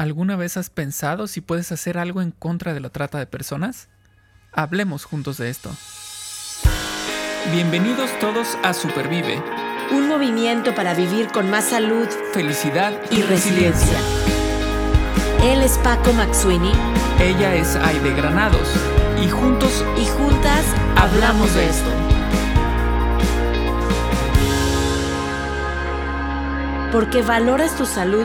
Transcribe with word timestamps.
¿Alguna 0.00 0.34
vez 0.34 0.56
has 0.56 0.70
pensado 0.70 1.26
si 1.26 1.42
puedes 1.42 1.72
hacer 1.72 1.98
algo 1.98 2.22
en 2.22 2.30
contra 2.30 2.72
de 2.72 2.80
la 2.80 2.88
trata 2.88 3.18
de 3.18 3.26
personas? 3.26 3.88
Hablemos 4.50 5.04
juntos 5.04 5.36
de 5.36 5.50
esto. 5.50 5.70
Bienvenidos 7.52 8.10
todos 8.18 8.56
a 8.62 8.72
Supervive. 8.72 9.42
Un 9.92 10.08
movimiento 10.08 10.74
para 10.74 10.94
vivir 10.94 11.26
con 11.28 11.50
más 11.50 11.66
salud, 11.66 12.08
felicidad 12.32 12.94
y, 13.10 13.20
resiliencia. 13.20 13.98
Él 15.42 15.60
es 15.60 15.76
Paco 15.84 16.14
Maxuini. 16.14 16.72
Ella 17.20 17.54
es 17.54 17.76
Aide 17.76 18.14
Granados. 18.14 18.70
Y 19.22 19.28
juntos 19.28 19.84
y 19.98 20.06
juntas 20.06 20.64
hablamos 20.96 21.54
de 21.54 21.68
esto. 21.68 21.90
Porque 26.90 27.20
valoras 27.20 27.76
tu 27.76 27.84
salud 27.84 28.24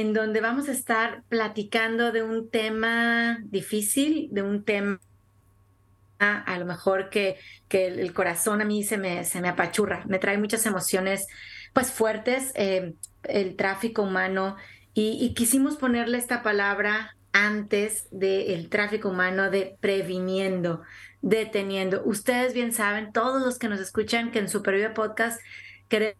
en 0.00 0.12
donde 0.12 0.40
vamos 0.40 0.68
a 0.68 0.72
estar 0.72 1.22
platicando 1.28 2.10
de 2.10 2.24
un 2.24 2.50
tema 2.50 3.38
difícil, 3.44 4.28
de 4.32 4.42
un 4.42 4.64
tema 4.64 4.98
a 6.18 6.58
lo 6.58 6.64
mejor 6.64 7.10
que, 7.10 7.36
que 7.68 7.86
el, 7.86 8.12
corazón 8.12 8.60
a 8.60 8.64
mí 8.64 8.82
se 8.82 8.98
me, 8.98 9.24
se 9.24 9.40
me 9.40 9.48
apachurra, 9.48 10.04
me 10.08 10.18
trae 10.18 10.36
muchas 10.36 10.66
emociones 10.66 11.28
pues 11.72 11.92
fuertes, 11.92 12.50
eh, 12.56 12.94
el 13.22 13.54
tráfico 13.54 14.02
humano, 14.02 14.56
y, 14.94 15.32
quisimos 15.34 15.76
ponerle 15.76 16.18
esta 16.18 16.42
palabra 16.42 17.16
antes 17.32 18.08
del 18.10 18.68
tráfico 18.70 19.10
humano 19.10 19.50
de 19.50 19.76
previniendo, 19.80 20.82
deteniendo. 21.20 22.02
Ustedes 22.04 22.52
bien 22.52 22.72
saben, 22.72 23.12
todos 23.12 23.42
los 23.42 23.58
que 23.58 23.68
nos 23.68 23.80
escuchan, 23.80 24.32
que 24.32 24.40
en 24.40 24.48
Supervive 24.48 24.90
Podcast 24.90 25.40
queremos 25.88 26.16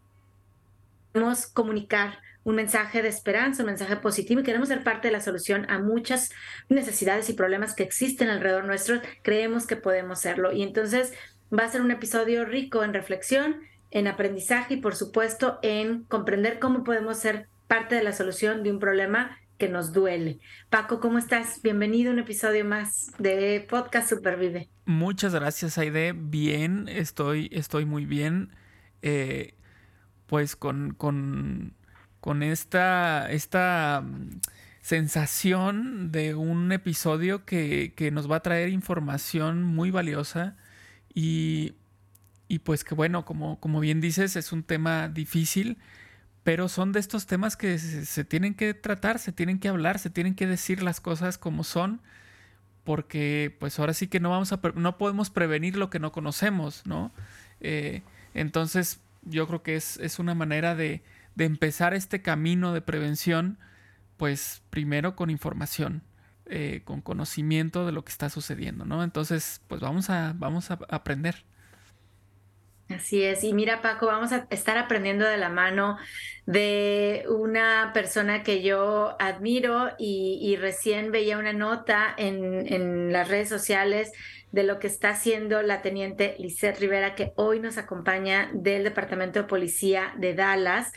comunicar 1.53 2.19
un 2.45 2.55
mensaje 2.55 3.03
de 3.03 3.09
esperanza, 3.09 3.63
un 3.63 3.69
mensaje 3.69 3.97
positivo 3.97 4.41
y 4.41 4.45
queremos 4.45 4.69
ser 4.69 4.85
parte 4.85 5.09
de 5.09 5.13
la 5.13 5.21
solución 5.21 5.69
a 5.71 5.79
muchas 5.79 6.31
necesidades 6.69 7.29
y 7.31 7.35
problemas 7.35 7.75
que 7.75 7.83
existen 7.83 8.29
alrededor 8.29 8.65
nuestro, 8.65 9.01
creemos 9.23 9.67
que 9.67 9.77
podemos 9.77 10.21
serlo. 10.21 10.53
Y 10.53 10.63
entonces 10.63 11.13
va 11.57 11.65
a 11.65 11.71
ser 11.71 11.81
un 11.81 11.91
episodio 11.91 12.45
rico 12.45 12.85
en 12.85 12.93
reflexión, 12.93 13.63
en 13.91 14.07
aprendizaje 14.07 14.75
y 14.75 14.77
por 14.79 14.95
supuesto 14.95 15.59
en 15.63 16.05
comprender 16.05 16.59
cómo 16.59 16.85
podemos 16.85 17.19
ser 17.19 17.49
parte 17.67 17.95
de 17.95 18.03
la 18.03 18.13
solución 18.13 18.63
de 18.63 18.73
un 18.73 18.79
problema 18.79 19.39
que 19.59 19.69
nos 19.69 19.93
duele. 19.93 20.41
Paco, 20.69 21.01
¿cómo 21.01 21.17
estás? 21.17 21.63
Bienvenido 21.63 22.11
a 22.11 22.15
un 22.15 22.19
episodio 22.19 22.65
más 22.65 23.13
de 23.19 23.65
Podcast 23.69 24.11
Supervive. 24.11 24.69
Muchas 24.85 25.35
gracias, 25.35 25.79
Aide. 25.79 26.13
Bien, 26.13 26.89
estoy, 26.89 27.49
estoy 27.53 27.85
muy 27.85 28.05
bien. 28.05 28.51
Eh, 29.03 29.55
pues 30.27 30.57
con, 30.57 30.95
con 30.95 31.75
con 32.25 32.43
esta, 32.43 33.31
esta 33.31 34.03
mm, 34.03 34.41
sensación 34.81 36.11
de 36.11 36.35
un 36.35 36.73
episodio 36.73 37.45
que, 37.45 37.93
nos 38.15 38.31
va 38.31 38.37
a 38.37 38.41
traer 38.41 38.71
información 38.71 39.63
muy 39.63 39.91
valiosa 39.91 40.57
y, 41.13 41.75
pues 42.63 42.83
que 42.83 42.95
bueno, 42.95 43.27
como, 43.27 43.61
como 43.61 43.79
bien 43.79 44.01
dices, 44.01 44.37
es 44.37 44.53
un 44.53 44.63
tema 44.63 45.09
difícil, 45.09 45.77
pero 46.45 46.71
son 46.71 46.93
de 46.93 47.01
estos 47.01 47.27
temas 47.27 47.59
que 47.59 47.79
se, 47.79 48.25
tienen 48.25 48.55
que 48.55 48.73
tratar, 48.73 49.19
se 49.19 49.33
tienen 49.33 49.59
que 49.59 49.69
hablar, 49.69 49.99
se 49.99 50.09
tienen 50.09 50.35
que 50.35 50.47
decir 50.47 50.83
las 50.83 51.03
cosas 51.03 51.37
como 51.37 51.63
son, 51.63 52.01
porque 52.85 53.55
pues 53.61 53.79
ahora 53.79 53.93
sí 53.93 54.09
que 54.09 54.19
no 54.19 54.31
vamos 54.31 54.51
a, 54.55 54.61
no 54.77 54.97
podemos 54.97 55.29
prevenir 55.29 55.77
lo 55.77 55.91
que 55.91 55.99
no 55.99 56.11
conocemos, 56.11 56.87
¿no? 56.87 57.13
Eh, 57.61 58.01
entonces 58.33 59.03
yo 59.25 59.47
creo 59.47 59.63
que 59.63 59.77
es, 59.77 59.99
es 59.99 60.19
una 60.19 60.35
manera 60.35 60.75
de, 60.75 61.03
de 61.35 61.45
empezar 61.45 61.95
este 61.95 62.23
camino 62.23 62.73
de 62.73 62.81
prevención, 62.81 63.59
pues 64.17 64.63
primero 64.71 65.17
con 65.17 65.31
información, 65.31 66.03
eh, 66.47 66.83
con 66.85 67.01
conocimiento 67.01 67.87
de 67.87 67.93
lo 67.93 68.05
que 68.05 68.13
está 68.13 68.31
sucediendo, 68.31 68.85
¿no? 68.85 69.03
Entonces, 69.03 69.63
pues 69.69 69.81
vamos 69.81 70.11
a, 70.11 70.35
vamos 70.37 70.71
a 70.71 70.79
aprender. 70.89 71.45
Así 72.91 73.23
es, 73.23 73.43
y 73.45 73.55
mira 73.55 73.81
Paco, 73.81 74.07
vamos 74.07 74.33
a 74.33 74.47
estar 74.51 74.77
aprendiendo 74.77 75.25
de 75.25 75.39
la 75.39 75.49
mano 75.49 75.97
de 76.45 77.25
una 77.31 77.93
persona 77.95 78.43
que 78.43 78.63
yo 78.63 79.17
admiro 79.19 79.93
y, 79.99 80.55
recién 80.57 81.11
veía 81.11 81.39
una 81.39 81.55
nota 81.55 82.15
en, 82.19 82.71
en, 82.71 83.11
las 83.11 83.29
redes 83.29 83.49
sociales 83.49 84.13
de 84.53 84.65
lo 84.65 84.81
que 84.81 84.87
está 84.87 85.11
haciendo 85.11 85.63
la 85.63 85.81
teniente 85.81 86.37
Lisette 86.39 86.79
Rivera, 86.79 87.15
que 87.15 87.33
hoy 87.37 87.59
nos 87.59 87.79
acompaña 87.79 88.51
del 88.53 88.85
Departamento 88.85 89.41
de 89.41 89.49
Policía 89.49 90.13
de 90.19 90.35
Dallas. 90.35 90.93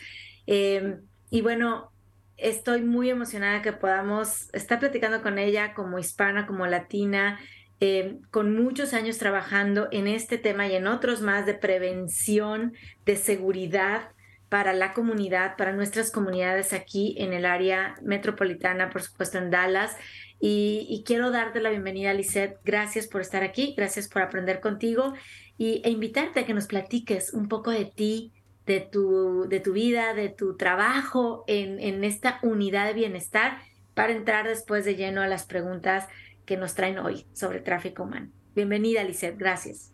Em, 0.47 1.01
y 1.29 1.41
bueno, 1.41 1.91
estoy 2.37 2.81
muy 2.81 3.09
emocionada 3.09 3.61
que 3.61 3.73
podamos 3.73 4.49
estar 4.53 4.79
platicando 4.79 5.21
con 5.21 5.37
ella 5.37 5.73
como 5.73 5.99
hispana, 5.99 6.47
como 6.47 6.65
latina, 6.65 7.39
em, 7.79 8.21
con 8.31 8.55
muchos 8.55 8.93
años 8.93 9.17
trabajando 9.17 9.87
en 9.91 10.07
este 10.07 10.37
tema 10.37 10.67
y 10.67 10.75
en 10.75 10.87
otros 10.87 11.21
más 11.21 11.45
de 11.45 11.53
prevención, 11.53 12.73
de 13.05 13.17
seguridad 13.17 14.11
para 14.49 14.73
la 14.73 14.93
comunidad, 14.93 15.57
para 15.57 15.73
nuestras 15.73 16.11
comunidades 16.11 16.71
aquí 16.73 17.15
en 17.17 17.33
el 17.33 17.45
área 17.45 17.95
metropolitana, 18.01 18.89
por 18.89 19.01
supuesto 19.01 19.37
en 19.37 19.51
Dallas. 19.51 19.95
Y, 20.39 21.03
quiero 21.05 21.31
darte 21.31 21.59
la 21.59 21.71
bienvenida, 21.71 22.13
Lisette. 22.13 22.59
Gracias 22.63 23.07
por 23.07 23.21
estar 23.21 23.43
aquí, 23.43 23.73
gracias 23.75 24.07
por 24.07 24.21
aprender 24.21 24.59
contigo 24.61 25.13
y, 25.57 25.81
e 25.83 25.89
invitarte 25.89 26.41
a 26.41 26.45
que 26.45 26.53
nos 26.53 26.67
platiques 26.67 27.33
un 27.33 27.47
poco 27.47 27.71
de 27.71 27.85
ti, 27.85 28.31
de 28.67 28.81
tu, 28.81 29.47
de 29.47 29.59
tu 29.59 29.73
vida, 29.73 30.13
de 30.13 30.29
tu 30.29 30.57
trabajo 30.57 31.43
en, 31.47 31.79
en 31.79 32.03
esta 32.03 32.39
unidad 32.43 32.85
de 32.85 32.93
bienestar 32.93 33.57
para 33.93 34.13
entrar 34.13 34.45
después 34.45 34.85
de 34.85 34.95
lleno 34.95 35.21
a 35.21 35.27
las 35.27 35.45
preguntas 35.45 36.07
que 36.45 36.57
nos 36.57 36.75
traen 36.75 36.99
hoy 36.99 37.25
sobre 37.33 37.61
tráfico 37.61 38.03
humano. 38.03 38.29
Bienvenida, 38.53 39.03
Lisette, 39.03 39.37
gracias. 39.37 39.93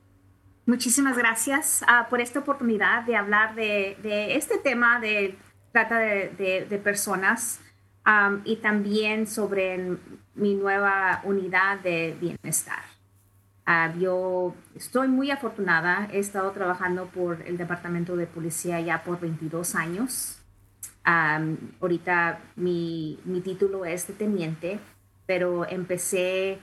Muchísimas 0.66 1.18
gracias 1.18 1.84
uh, 1.84 2.10
por 2.10 2.20
esta 2.20 2.40
oportunidad 2.40 3.04
de 3.04 3.16
hablar 3.16 3.54
de, 3.56 3.98
de 4.02 4.36
este 4.36 4.58
tema 4.58 5.00
de 5.00 5.38
trata 5.72 6.00
de, 6.00 6.66
de, 6.70 6.78
personas 6.78 7.60
y 8.46 8.58
también 8.58 9.28
sobre 9.28 9.98
mi 10.36 10.56
nueva 10.56 11.22
unidad 11.24 11.80
de 11.80 12.16
bienestar. 12.20 12.93
Ah, 13.66 13.94
yo 13.98 14.56
estoy 14.76 15.08
muy 15.08 15.32
afortunada, 15.32 16.10
he 16.12 16.20
estado 16.20 16.52
trabajando 16.52 17.06
por 17.08 17.42
el 17.44 17.58
Departamento 17.58 18.18
de 18.18 18.28
Policía 18.28 18.82
ya 18.82 19.04
por 19.04 19.20
22 19.20 19.76
años. 19.76 20.40
ahorita 21.06 22.40
mi, 22.56 23.20
mi, 23.26 23.42
título 23.42 23.86
es 23.86 24.08
de 24.08 24.14
teniente, 24.14 24.80
pero 25.26 25.66
empecé 25.68 26.60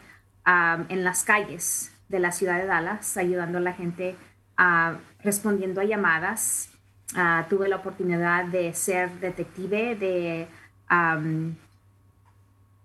en 0.88 1.04
las 1.04 1.24
calles 1.24 1.92
de 2.08 2.18
la 2.20 2.32
ciudad 2.32 2.58
de 2.58 2.66
Dallas 2.66 3.16
ayudando 3.16 3.58
a 3.58 3.60
la 3.60 3.72
gente 3.72 4.16
a 4.56 4.98
respondiendo 5.22 5.80
a 5.80 5.84
llamadas. 5.84 6.70
Ah, 7.16 7.46
tuve 7.48 7.68
la 7.68 7.76
oportunidad 7.76 8.44
de 8.46 8.74
ser 8.74 9.10
detective, 9.20 9.96
de 9.96 10.48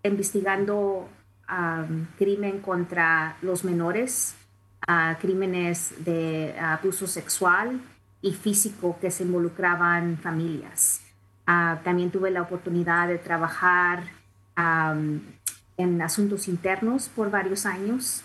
investigando 0.04 1.10
crimen 2.18 2.60
contra 2.60 3.38
los 3.42 3.64
menores, 3.64 4.36
crímenes 5.20 5.94
de 6.04 6.56
abuso 6.60 7.08
sexual 7.08 7.82
y 8.22 8.34
físico 8.34 8.98
que 9.00 9.12
se 9.12 9.24
involucraban 9.24 10.18
familias. 10.18 11.02
también 11.46 12.10
tuve 12.12 12.32
la 12.32 12.42
oportunidad 12.42 13.08
de 13.08 13.18
trabajar 13.18 14.04
en 15.78 16.02
asuntos 16.02 16.48
internos 16.48 17.10
por 17.10 17.30
varios 17.30 17.66
años. 17.66 18.24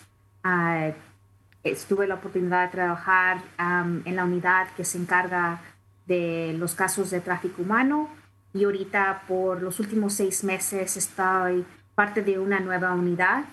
tuve 1.88 2.06
la 2.06 2.14
oportunidad 2.14 2.66
de 2.66 2.72
trabajar 2.72 3.42
en 3.58 4.16
la 4.16 4.24
unidad 4.24 4.68
que 4.76 4.84
se 4.84 4.98
encarga 4.98 5.60
de 6.06 6.54
los 6.58 6.74
casos 6.74 7.10
de 7.10 7.20
tráfico 7.20 7.62
humano 7.62 8.08
y 8.52 8.64
ahorita 8.64 9.22
por 9.28 9.62
los 9.62 9.78
últimos 9.78 10.14
seis 10.14 10.42
meses 10.42 10.96
estoy 10.96 11.64
parte 12.00 12.22
de 12.22 12.38
una 12.38 12.60
nueva 12.60 12.94
unidad 12.94 13.44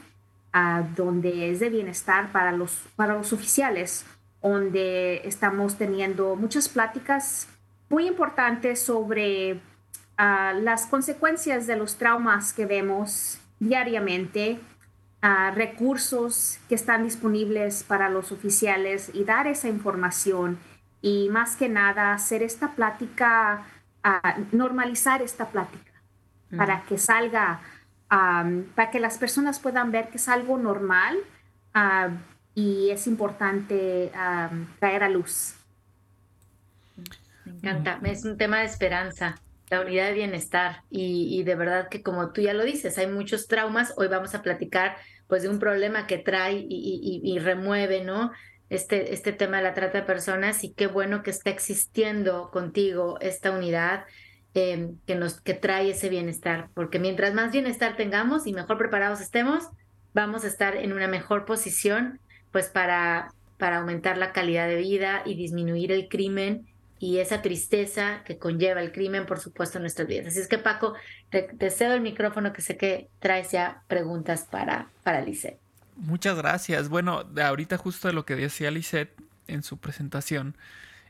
uh, 0.56 0.82
donde 0.96 1.52
es 1.52 1.60
de 1.60 1.70
bienestar 1.70 2.32
para 2.32 2.54
los, 2.54 2.86
para 2.96 3.14
los 3.14 3.34
oficiales, 3.34 4.06
donde 4.42 5.18
estamos 5.28 5.78
teniendo 5.78 6.38
muchas 6.38 6.70
pláticas 6.70 7.50
muy 7.90 8.08
importantes 8.08 8.82
sobre 8.82 9.56
uh, 9.56 10.62
las 10.62 10.86
consecuencias 10.86 11.68
de 11.68 11.76
los 11.76 11.98
traumas 11.98 12.54
que 12.54 12.66
vemos 12.66 13.38
diariamente, 13.60 14.62
uh, 15.24 15.54
recursos 15.54 16.60
que 16.70 16.76
están 16.76 17.04
disponibles 17.04 17.84
para 17.84 18.08
los 18.08 18.32
oficiales 18.32 19.12
y 19.14 19.26
dar 19.26 19.48
esa 19.48 19.68
información 19.68 20.58
y 21.02 21.28
más 21.28 21.58
que 21.58 21.68
nada 21.68 22.14
hacer 22.14 22.44
esta 22.44 22.72
plática, 22.76 23.66
normalizar 24.54 25.22
esta 25.22 25.50
plática 25.50 25.92
para 26.56 26.84
que 26.84 26.98
salga, 26.98 27.60
um, 28.12 28.64
para 28.76 28.92
que 28.92 29.00
las 29.00 29.18
personas 29.18 29.60
puedan 29.60 29.92
ver 29.92 30.10
que 30.10 30.18
es 30.18 30.28
algo 30.28 30.58
normal 30.58 31.18
uh, 31.76 32.12
y 32.56 32.90
es 32.90 33.08
importante 33.08 34.12
um, 34.14 34.68
traer 34.80 35.04
a 35.04 35.10
luz. 35.10 35.56
Me 37.46 37.54
encanta, 37.54 38.00
es 38.04 38.26
un 38.26 38.38
tema 38.38 38.60
de 38.60 38.66
esperanza 38.66 39.40
la 39.70 39.82
unidad 39.82 40.08
de 40.08 40.14
bienestar 40.14 40.84
y, 40.90 41.44
de 41.44 41.56
verdad 41.56 41.90
que 41.90 42.02
como 42.02 42.32
tú 42.32 42.42
ya 42.42 42.54
lo 42.54 42.64
dices, 42.64 42.98
hay 42.98 43.08
muchos 43.08 43.48
traumas. 43.48 43.94
Hoy 43.98 44.08
vamos 44.08 44.34
a 44.34 44.42
platicar 44.42 44.96
pues 45.28 45.44
de 45.44 45.50
un 45.50 45.60
problema 45.60 46.08
que 46.08 46.18
trae 46.18 46.66
y, 46.70 47.38
remueve, 47.40 48.04
¿no? 48.04 48.32
Este, 48.70 49.14
este 49.14 49.32
tema 49.32 49.58
de 49.58 49.64
la 49.64 49.74
trata 49.74 50.00
de 50.00 50.06
personas 50.06 50.64
y 50.64 50.74
qué 50.74 50.88
bueno 50.88 51.24
que 51.24 51.32
está 51.32 51.50
existiendo 51.50 52.50
contigo 52.52 53.18
esta 53.22 53.52
unidad 53.52 54.06
em, 54.58 54.98
que 55.06 55.16
nos 55.16 55.40
que 55.40 55.54
trae 55.54 55.92
ese 55.92 56.10
bienestar, 56.10 56.70
porque 56.74 57.00
mientras 57.00 57.34
más 57.34 57.52
bienestar 57.52 57.96
tengamos 57.96 58.48
y 58.48 58.54
mejor 58.54 58.78
preparados 58.78 59.22
estemos, 59.22 59.66
vamos 60.14 60.44
a 60.44 60.48
estar 60.48 60.76
en 60.76 60.94
una 60.94 61.08
mejor 61.08 61.46
posición 61.46 62.20
pues 62.52 62.70
para 62.70 63.30
para 63.58 63.78
aumentar 63.78 64.18
la 64.18 64.32
calidad 64.32 64.68
de 64.68 64.78
vida 64.78 65.24
y 65.26 65.36
disminuir 65.36 65.92
el 65.92 66.08
crimen 66.08 66.68
y 67.00 67.20
esa 67.20 67.42
tristeza 67.42 68.24
que 68.26 68.38
conlleva 68.38 68.82
el 68.82 68.92
crimen, 68.92 69.26
por 69.26 69.40
supuesto, 69.40 69.78
en 69.78 69.84
nuestras 69.84 70.08
vidas. 70.08 70.28
Así 70.28 70.40
es 70.40 70.48
que, 70.48 70.58
Paco, 70.58 70.94
te, 71.30 71.70
cedo 71.70 71.94
el 71.94 72.02
micrófono 72.02 72.54
que 72.54 72.62
sé 72.62 72.78
que 72.78 73.10
traes 73.20 73.52
ya 73.52 73.84
preguntas 73.88 74.48
para, 74.50 74.90
para 75.04 75.22
Lisette. 75.22 75.60
Muchas 75.96 76.38
gracias. 76.38 76.90
Bueno, 76.90 77.28
ahorita 77.42 77.78
justo 77.78 78.08
de 78.08 78.14
lo 78.14 78.26
que 78.26 78.36
decía 78.36 78.72
Lisette 78.72 79.16
en 79.48 79.64
su 79.64 79.78
presentación, 79.78 80.56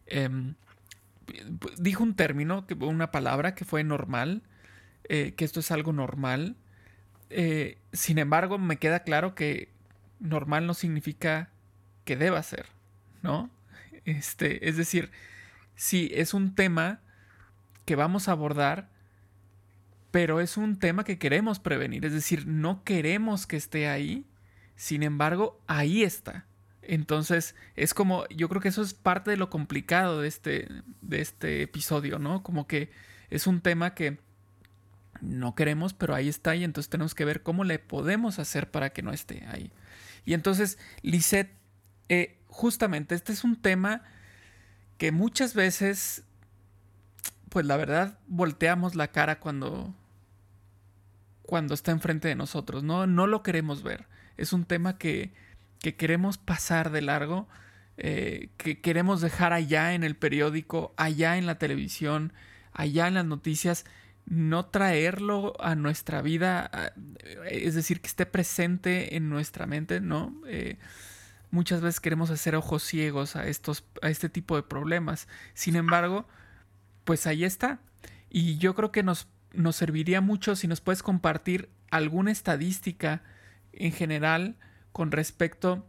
em, 0.05 0.55
dijo 1.77 2.03
un 2.03 2.15
término, 2.15 2.65
una 2.79 3.11
palabra 3.11 3.55
que 3.55 3.65
fue 3.65 3.83
normal, 3.83 4.43
eh, 5.09 5.33
que 5.35 5.45
esto 5.45 5.59
es 5.59 5.71
algo 5.71 5.93
normal. 5.93 6.55
Eh, 7.29 7.77
sin 7.93 8.17
embargo, 8.17 8.57
me 8.57 8.77
queda 8.77 9.03
claro 9.03 9.35
que 9.35 9.69
normal 10.19 10.65
no 10.67 10.73
significa 10.73 11.49
que 12.05 12.15
deba 12.15 12.41
ser, 12.43 12.67
¿no? 13.21 13.49
Este, 14.05 14.69
es 14.69 14.77
decir, 14.77 15.11
sí, 15.75 16.09
es 16.13 16.33
un 16.33 16.55
tema 16.55 17.01
que 17.85 17.95
vamos 17.95 18.27
a 18.27 18.31
abordar, 18.31 18.89
pero 20.11 20.39
es 20.39 20.57
un 20.57 20.79
tema 20.79 21.03
que 21.03 21.19
queremos 21.19 21.59
prevenir, 21.59 22.05
es 22.05 22.13
decir, 22.13 22.47
no 22.47 22.83
queremos 22.83 23.45
que 23.45 23.57
esté 23.57 23.87
ahí, 23.87 24.25
sin 24.75 25.03
embargo, 25.03 25.61
ahí 25.67 26.03
está. 26.03 26.46
Entonces, 26.87 27.53
es 27.75 27.93
como, 27.93 28.25
yo 28.29 28.47
creo 28.47 28.61
que 28.61 28.69
eso 28.69 28.81
es 28.81 28.93
parte 28.93 29.31
de 29.31 29.37
lo 29.37 29.49
complicado 29.49 30.21
de 30.21 30.29
este, 30.29 30.69
de 31.01 31.21
este 31.21 31.61
episodio, 31.61 32.17
¿no? 32.17 32.43
Como 32.43 32.65
que 32.65 32.89
es 33.29 33.45
un 33.45 33.59
tema 33.59 33.93
que 33.93 34.19
no 35.21 35.53
queremos, 35.53 35.93
pero 35.93 36.15
ahí 36.15 36.29
está 36.29 36.55
y 36.55 36.63
entonces 36.63 36.89
tenemos 36.89 37.13
que 37.13 37.25
ver 37.25 37.43
cómo 37.43 37.65
le 37.65 37.77
podemos 37.77 38.39
hacer 38.39 38.71
para 38.71 38.91
que 38.91 39.01
no 39.01 39.11
esté 39.11 39.45
ahí. 39.47 39.71
Y 40.23 40.33
entonces, 40.33 40.77
Lisette, 41.01 41.51
eh, 42.07 42.39
justamente 42.47 43.15
este 43.15 43.33
es 43.33 43.43
un 43.43 43.57
tema 43.57 44.03
que 44.97 45.11
muchas 45.11 45.53
veces, 45.53 46.23
pues 47.49 47.65
la 47.65 47.75
verdad, 47.75 48.17
volteamos 48.27 48.95
la 48.95 49.09
cara 49.11 49.41
cuando, 49.41 49.93
cuando 51.41 51.73
está 51.73 51.91
enfrente 51.91 52.29
de 52.29 52.35
nosotros, 52.35 52.81
¿no? 52.81 53.07
No 53.07 53.27
lo 53.27 53.43
queremos 53.43 53.83
ver. 53.83 54.07
Es 54.37 54.53
un 54.53 54.63
tema 54.63 54.97
que, 54.97 55.33
que 55.79 55.95
queremos 55.95 56.37
pasar 56.37 56.91
de 56.91 57.01
largo, 57.01 57.47
eh, 57.97 58.49
que 58.57 58.79
queremos 58.81 59.21
dejar 59.21 59.53
allá 59.53 59.93
en 59.93 60.03
el 60.03 60.15
periódico, 60.15 60.93
allá 60.97 61.37
en 61.37 61.45
la 61.45 61.57
televisión, 61.57 62.33
allá 62.73 63.07
en 63.07 63.15
las 63.15 63.25
noticias, 63.25 63.85
no 64.25 64.65
traerlo 64.65 65.53
a 65.59 65.75
nuestra 65.75 66.21
vida, 66.21 66.93
es 67.49 67.75
decir, 67.75 68.01
que 68.01 68.07
esté 68.07 68.25
presente 68.25 69.15
en 69.15 69.29
nuestra 69.29 69.65
mente, 69.65 70.01
¿no? 70.01 70.35
Eh, 70.47 70.77
muchas 71.49 71.81
veces 71.81 72.01
queremos 72.01 72.29
hacer 72.29 72.55
ojos 72.55 72.83
ciegos 72.83 73.35
a, 73.35 73.47
estos, 73.47 73.85
a 74.01 74.09
este 74.09 74.27
tipo 74.29 74.57
de 74.57 74.63
problemas. 74.63 75.27
Sin 75.53 75.75
embargo, 75.77 76.27
pues 77.05 77.25
ahí 77.25 77.45
está. 77.45 77.79
Y 78.29 78.57
yo 78.57 78.75
creo 78.75 78.91
que 78.91 79.01
nos, 79.01 79.27
nos 79.53 79.77
serviría 79.77 80.19
mucho 80.19 80.55
si 80.55 80.67
nos 80.67 80.81
puedes 80.81 81.03
compartir 81.03 81.69
alguna 81.89 82.31
estadística 82.31 83.23
en 83.71 83.93
general 83.93 84.57
con 84.97 85.11
respecto 85.11 85.85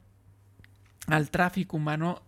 al 1.08 1.30
tráfico 1.30 1.78
humano 1.78 2.22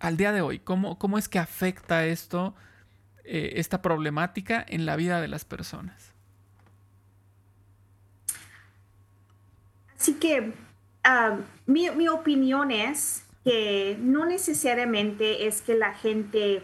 al 0.00 0.16
día 0.16 0.32
de 0.32 0.40
hoy. 0.40 0.58
¿Cómo, 0.58 0.98
cómo 0.98 1.18
es 1.18 1.28
que 1.28 1.38
afecta 1.38 2.06
esto, 2.06 2.56
eh, 3.24 3.52
esta 3.56 3.82
problemática 3.82 4.64
en 4.66 4.84
la 4.84 4.96
vida 4.96 5.20
de 5.20 5.28
las 5.28 5.44
personas? 5.44 6.12
Así 9.96 10.14
que 10.14 10.52
Ah, 11.04 11.36
mi, 11.66 11.90
mi, 11.90 12.08
opinión 12.08 12.70
es 12.70 13.24
que 13.42 13.96
no 14.00 14.24
necesariamente 14.24 15.48
es 15.48 15.60
que 15.60 15.74
la 15.74 15.94
gente 15.94 16.62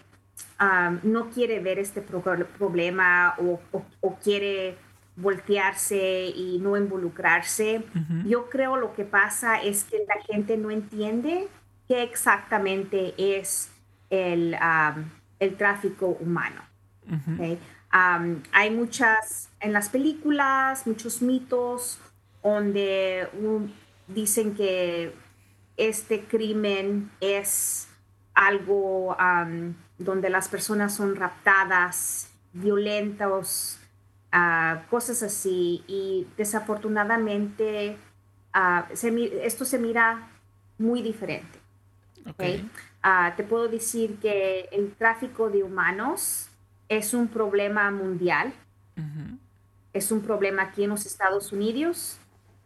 ah, 0.61 0.97
no 1.03 1.31
quiere 1.31 1.59
ver 1.59 1.81
este 1.81 2.03
problema 2.03 3.35
o, 3.39 3.61
o, 4.01 4.15
quiere 4.17 4.77
voltearse 5.21 6.27
y 6.35 6.59
no 6.61 6.77
involucrarse. 6.77 7.85
Yo 8.25 8.49
creo 8.49 8.77
lo 8.77 8.95
que 8.95 9.05
pasa 9.05 9.61
es 9.61 9.85
que 9.85 9.99
la 10.07 10.23
gente 10.23 10.57
no 10.57 10.71
entiende 10.71 11.49
qué 11.89 12.03
exactamente 12.03 13.15
es 13.19 13.71
el, 14.11 14.57
el 15.41 15.57
tráfico 15.57 16.17
humano. 16.21 16.63
hay 17.91 18.71
muchas, 18.71 19.51
en 19.61 19.73
las 19.73 19.89
películas, 19.89 20.87
muchos 20.87 21.21
mitos 21.21 21.99
donde 22.43 23.29
un, 23.41 23.75
dicen 24.07 24.55
que 24.55 25.15
este 25.77 26.25
crimen 26.25 27.11
es 27.21 27.89
algo 28.35 29.17
donde 29.99 30.31
las 30.31 30.49
personas 30.49 30.95
son 30.95 31.17
raptadas, 31.17 32.31
violentos, 32.53 33.81
ah, 34.33 34.83
cosas 34.91 35.23
así. 35.23 35.85
Y 35.87 36.27
desafortunadamente 36.37 37.97
ah, 38.53 38.87
esto 38.91 39.65
se 39.65 39.79
mira 39.79 40.31
muy 40.79 41.03
diferente. 41.03 41.59
Ah, 43.03 43.35
te 43.37 43.45
puedo 43.45 43.69
decir 43.69 44.19
que 44.21 44.69
el 44.73 44.95
tráfico 44.95 45.51
de 45.51 45.63
humanos 45.63 46.49
es 46.89 47.15
un 47.15 47.29
problema 47.29 47.91
mundial. 47.91 48.53
Es 49.93 50.13
un 50.13 50.23
problema 50.23 50.63
aquí 50.63 50.85
en 50.85 50.91
los 50.91 51.07
Estados 51.07 51.53
Unidos 51.53 52.21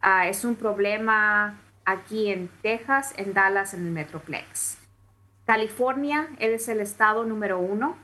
Ah, 0.05 0.27
es 0.27 0.45
un 0.45 0.57
problema 0.57 1.61
aquí 1.85 2.29
en 2.29 2.49
Texas, 2.61 3.15
en 3.17 3.35
Dallas, 3.35 3.73
en 3.73 3.87
el 3.87 3.93
Metroplex. 3.93 4.79
California 5.47 6.29
es 6.41 6.69
el 6.69 6.81
estado 6.81 7.25
número 7.25 7.61
uno 7.61 7.97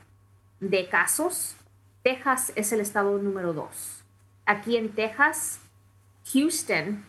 de 0.61 0.87
casos. 0.87 1.57
Texas 2.09 2.51
es 2.55 2.71
el 2.71 2.79
estado 2.79 3.19
número 3.19 3.53
dos. 3.53 4.03
Aquí 4.47 4.77
en 4.77 4.89
Texas, 4.89 5.59
Houston 6.33 7.05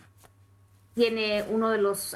tiene 0.93 1.43
uno 1.49 1.71
de 1.71 1.79
los 1.79 2.15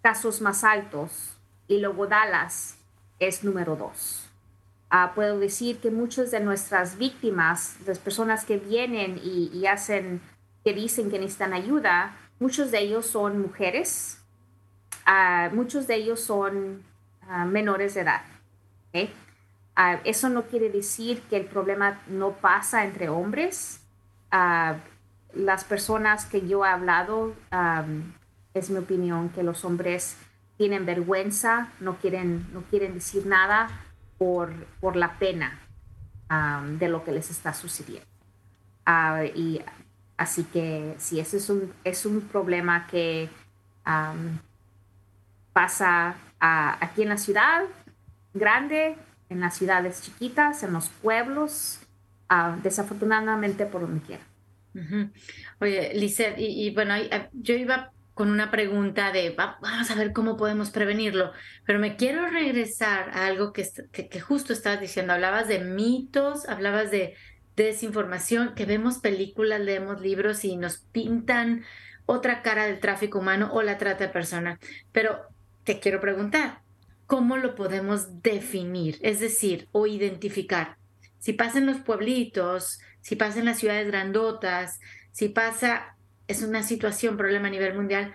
casos 0.00 0.40
más 0.40 0.64
altos 0.64 1.36
y 1.68 1.80
luego 1.80 2.06
Dallas 2.06 2.78
es 3.18 3.44
número 3.44 3.76
dos. 3.76 4.26
Ah, 4.88 5.12
puedo 5.14 5.38
decir 5.38 5.80
que 5.80 5.90
muchas 5.90 6.30
de 6.30 6.40
nuestras 6.40 6.96
víctimas, 6.96 7.76
las 7.86 7.98
personas 7.98 8.46
que 8.46 8.56
vienen 8.56 9.20
y 9.22 9.66
hacen 9.66 10.22
que 10.64 10.72
dicen 10.72 11.10
que 11.10 11.18
necesitan 11.18 11.52
ayuda, 11.52 12.16
muchos 12.38 12.70
de 12.70 12.78
ellos 12.78 13.04
son 13.04 13.38
mujeres, 13.42 14.18
ah, 15.04 15.50
muchos 15.52 15.86
de 15.86 15.96
ellos 15.96 16.20
son 16.20 16.84
ah, 17.28 17.44
menores 17.44 17.92
de 17.92 18.00
edad. 18.00 18.22
Ah, 19.74 20.00
eso 20.04 20.28
no 20.28 20.42
quiere 20.44 20.70
decir 20.70 21.22
que 21.22 21.36
el 21.36 21.46
problema 21.46 22.00
no 22.06 22.32
pasa 22.32 22.84
entre 22.84 23.08
hombres. 23.08 23.80
las 25.34 25.64
personas 25.64 26.26
que 26.26 26.46
yo 26.46 26.64
he 26.64 26.68
hablado, 26.68 27.34
es 28.54 28.70
mi 28.70 28.78
opinión 28.78 29.30
que 29.30 29.42
los 29.42 29.64
hombres 29.64 30.16
tienen 30.58 30.84
vergüenza, 30.84 31.68
no 31.80 31.96
quieren, 31.96 32.46
no 32.52 32.62
quieren 32.62 32.94
decir 32.94 33.26
nada 33.26 33.68
por, 34.18 34.52
por 34.80 34.96
la 34.96 35.18
pena 35.18 35.58
de 36.78 36.88
lo 36.88 37.04
que 37.04 37.12
les 37.12 37.30
está 37.30 37.54
sucediendo. 37.54 38.06
y 39.34 39.62
Así 40.22 40.44
que 40.44 40.94
sí, 40.98 41.18
ese 41.18 41.38
es 41.38 41.50
un, 41.50 41.72
es 41.82 42.06
un 42.06 42.20
problema 42.20 42.86
que 42.86 43.28
pasa 45.52 46.14
aquí 46.38 47.02
en 47.02 47.08
la 47.08 47.18
ciudad 47.18 47.62
grande, 48.32 48.96
en 49.32 49.40
las 49.40 49.56
ciudades 49.56 50.02
chiquitas, 50.02 50.62
en 50.62 50.72
los 50.72 50.88
pueblos, 50.88 51.80
desafortunadamente 52.62 53.66
por 53.66 53.82
donde 53.82 54.00
quiera. 54.00 54.22
Oye, 55.60 55.92
Lizeth, 55.94 56.34
y, 56.38 56.72
bueno, 56.74 56.94
yo 57.32 57.54
iba 57.54 57.92
con 58.14 58.30
una 58.30 58.50
pregunta 58.50 59.10
de 59.10 59.34
vamos 59.34 59.90
a 59.90 59.94
ver 59.94 60.12
cómo 60.12 60.36
podemos 60.36 60.70
prevenirlo, 60.70 61.32
pero 61.64 61.78
me 61.78 61.96
quiero 61.96 62.26
regresar 62.28 63.10
a 63.10 63.26
algo 63.26 63.52
que, 63.52 63.66
que, 63.92 64.20
justo 64.20 64.52
estabas 64.52 64.80
diciendo, 64.80 65.12
hablabas 65.12 65.48
de 65.48 65.60
mitos, 65.60 66.48
hablabas 66.48 66.90
de 66.90 67.14
desinformación, 67.56 68.54
que 68.54 68.66
vemos 68.66 68.98
películas, 68.98 69.60
leemos 69.60 70.00
libros 70.00 70.44
y 70.44 70.56
nos 70.56 70.78
pintan 70.78 71.64
otra 72.06 72.42
cara 72.42 72.66
del 72.66 72.80
tráfico 72.80 73.18
humano 73.18 73.50
o 73.52 73.62
la 73.62 73.78
trata 73.78 74.06
de 74.06 74.12
personas. 74.12 74.58
Pero 74.90 75.20
te 75.64 75.80
quiero 75.80 76.00
preguntar, 76.00 76.61
¿cómo 77.12 77.36
lo 77.36 77.54
podemos 77.54 78.22
definir? 78.22 78.98
Es 79.02 79.20
decir, 79.20 79.68
o 79.72 79.86
identificar. 79.86 80.78
Si 81.18 81.34
pasa 81.34 81.58
en 81.58 81.66
los 81.66 81.76
pueblitos, 81.76 82.80
si 83.02 83.16
pasa 83.16 83.38
en 83.38 83.44
las 83.44 83.58
ciudades 83.58 83.86
grandotas, 83.86 84.80
si 85.10 85.28
pasa, 85.28 85.94
es 86.26 86.40
una 86.40 86.62
situación, 86.62 87.18
problema 87.18 87.48
a 87.48 87.50
nivel 87.50 87.74
mundial, 87.74 88.14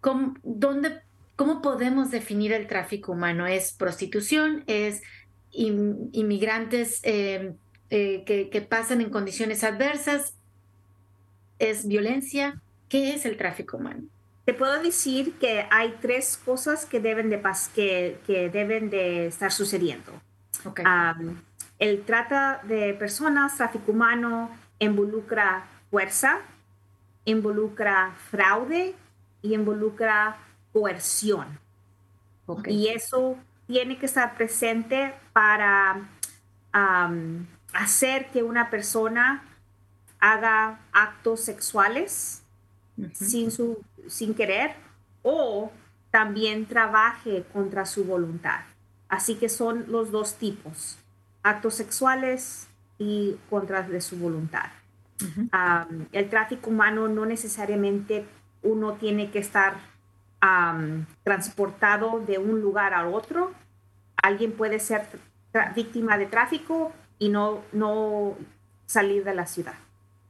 ¿cómo, 0.00 0.34
dónde, 0.44 1.00
¿cómo 1.34 1.60
podemos 1.60 2.12
definir 2.12 2.52
el 2.52 2.68
tráfico 2.68 3.10
humano? 3.10 3.48
¿Es 3.48 3.72
prostitución? 3.72 4.62
¿Es 4.68 5.02
inmigrantes 5.50 7.00
eh, 7.02 7.52
eh, 7.90 8.22
que, 8.24 8.48
que 8.48 8.60
pasan 8.60 9.00
en 9.00 9.10
condiciones 9.10 9.64
adversas? 9.64 10.36
¿Es 11.58 11.88
violencia? 11.88 12.62
¿Qué 12.88 13.12
es 13.12 13.26
el 13.26 13.38
tráfico 13.38 13.78
humano? 13.78 14.04
Te 14.46 14.54
puedo 14.54 14.80
decir 14.80 15.34
que 15.40 15.66
hay 15.72 15.96
tres 16.00 16.40
cosas 16.42 16.86
que 16.86 17.00
deben 17.00 17.30
de, 17.30 17.42
que, 17.74 18.20
que 18.24 18.48
deben 18.48 18.90
de 18.90 19.26
estar 19.26 19.50
sucediendo. 19.50 20.12
el 21.80 22.04
trata 22.04 22.60
de 22.62 22.94
personas, 22.94 23.56
tráfico 23.56 23.90
humano, 23.90 24.56
involucra 24.78 25.66
fuerza, 25.90 26.38
involucra 27.24 28.14
fraude 28.30 28.94
y 29.42 29.52
involucra 29.52 30.36
coerción. 30.72 31.58
Y 32.66 32.86
eso 32.86 33.36
tiene 33.66 33.98
que 33.98 34.06
estar 34.06 34.36
presente 34.36 35.12
para 35.32 36.08
hacer 37.72 38.30
que 38.30 38.44
una 38.44 38.70
persona 38.70 39.42
haga 40.20 40.78
actos 40.92 41.40
sexuales 41.40 42.44
sin, 43.12 43.50
su, 43.50 43.78
sin 44.08 44.34
querer 44.34 44.72
o 45.22 45.70
también 46.10 46.66
trabaje 46.66 47.44
contra 47.52 47.84
su 47.84 48.04
voluntad. 48.04 48.60
Así 49.08 49.36
que 49.36 49.48
son 49.48 49.84
los 49.88 50.10
dos 50.10 50.34
tipos, 50.34 50.98
actos 51.42 51.74
sexuales 51.74 52.68
y 52.98 53.36
contra 53.50 53.82
de 53.82 54.00
su 54.00 54.16
voluntad. 54.16 54.70
el 56.12 56.28
tráfico 56.28 56.70
humano 56.70 57.08
no 57.08 57.24
necesariamente 57.24 58.26
uno 58.62 58.94
tiene 58.94 59.30
que 59.30 59.38
estar 59.38 59.76
transportado 61.22 62.20
de 62.20 62.38
un 62.38 62.60
lugar 62.60 62.94
a 62.94 63.08
otro. 63.08 63.52
Alguien 64.22 64.52
puede 64.52 64.80
ser 64.80 65.06
víctima 65.74 66.18
de 66.18 66.26
tráfico 66.26 66.92
y 67.18 67.28
no, 67.28 67.62
no 67.72 68.34
salir 68.86 69.24
de 69.24 69.34
la 69.34 69.46
ciudad. 69.46 69.74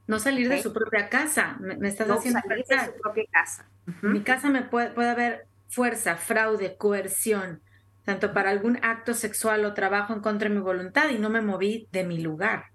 No 0.07 0.19
salir 0.19 0.49
de 0.49 0.63
su 0.63 0.73
propia 0.73 1.09
casa. 1.09 1.57
Me, 1.61 1.89
estás 1.89 2.09
haciendo 2.09 2.41
salir 2.47 2.65
de 2.67 2.85
su 2.87 3.01
propia 3.01 3.25
casa. 3.31 3.69
Mi 4.03 4.23
casa 4.23 4.49
me 4.51 4.63
puede, 4.63 4.91
puede 4.91 5.11
haber 5.11 5.47
fuerza, 5.69 6.17
fraude, 6.17 6.77
coerción, 6.77 7.61
tanto 8.05 8.33
para 8.33 8.51
algún 8.51 8.79
acto 8.83 9.15
sexual 9.15 9.65
o 9.65 9.75
trabajo 9.75 10.13
en 10.13 10.21
contra 10.21 10.49
de 10.49 10.55
mi 10.55 10.61
voluntad 10.61 11.11
y 11.11 11.19
no 11.19 11.29
me 11.29 11.41
moví 11.43 11.89
de 11.93 12.05
mi 12.05 12.19
lugar. 12.19 12.67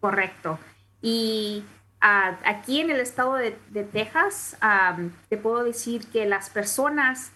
Correcto. 0.00 0.58
Y 1.02 1.64
ah, 2.00 2.38
aquí 2.44 2.80
en 2.80 2.90
el 2.90 3.00
estado 3.00 3.34
de, 3.34 3.52
Texas, 3.92 4.56
te 5.28 5.36
puedo 5.36 5.62
decir 5.62 6.06
que 6.06 6.26
las 6.26 6.50
personas 6.50 7.32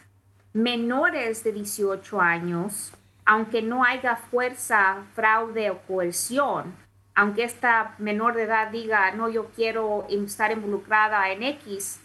menores 0.53 1.45
de 1.45 1.53
18 1.53 2.21
años, 2.21 2.93
aunque 3.25 3.61
no 3.61 3.85
haya 3.85 4.17
fuerza, 4.17 5.05
fraude 5.15 5.71
o 5.71 5.83
coerción, 5.83 6.75
aunque 7.17 7.45
esta 7.45 7.95
menor 7.99 8.37
de 8.37 8.43
edad 8.43 8.71
diga, 8.71 9.11
no, 9.13 9.31
yo 9.31 9.51
quiero 9.57 10.07
estar 10.09 10.53
involucrada 10.53 11.33
en 11.33 11.43
X, 11.43 11.99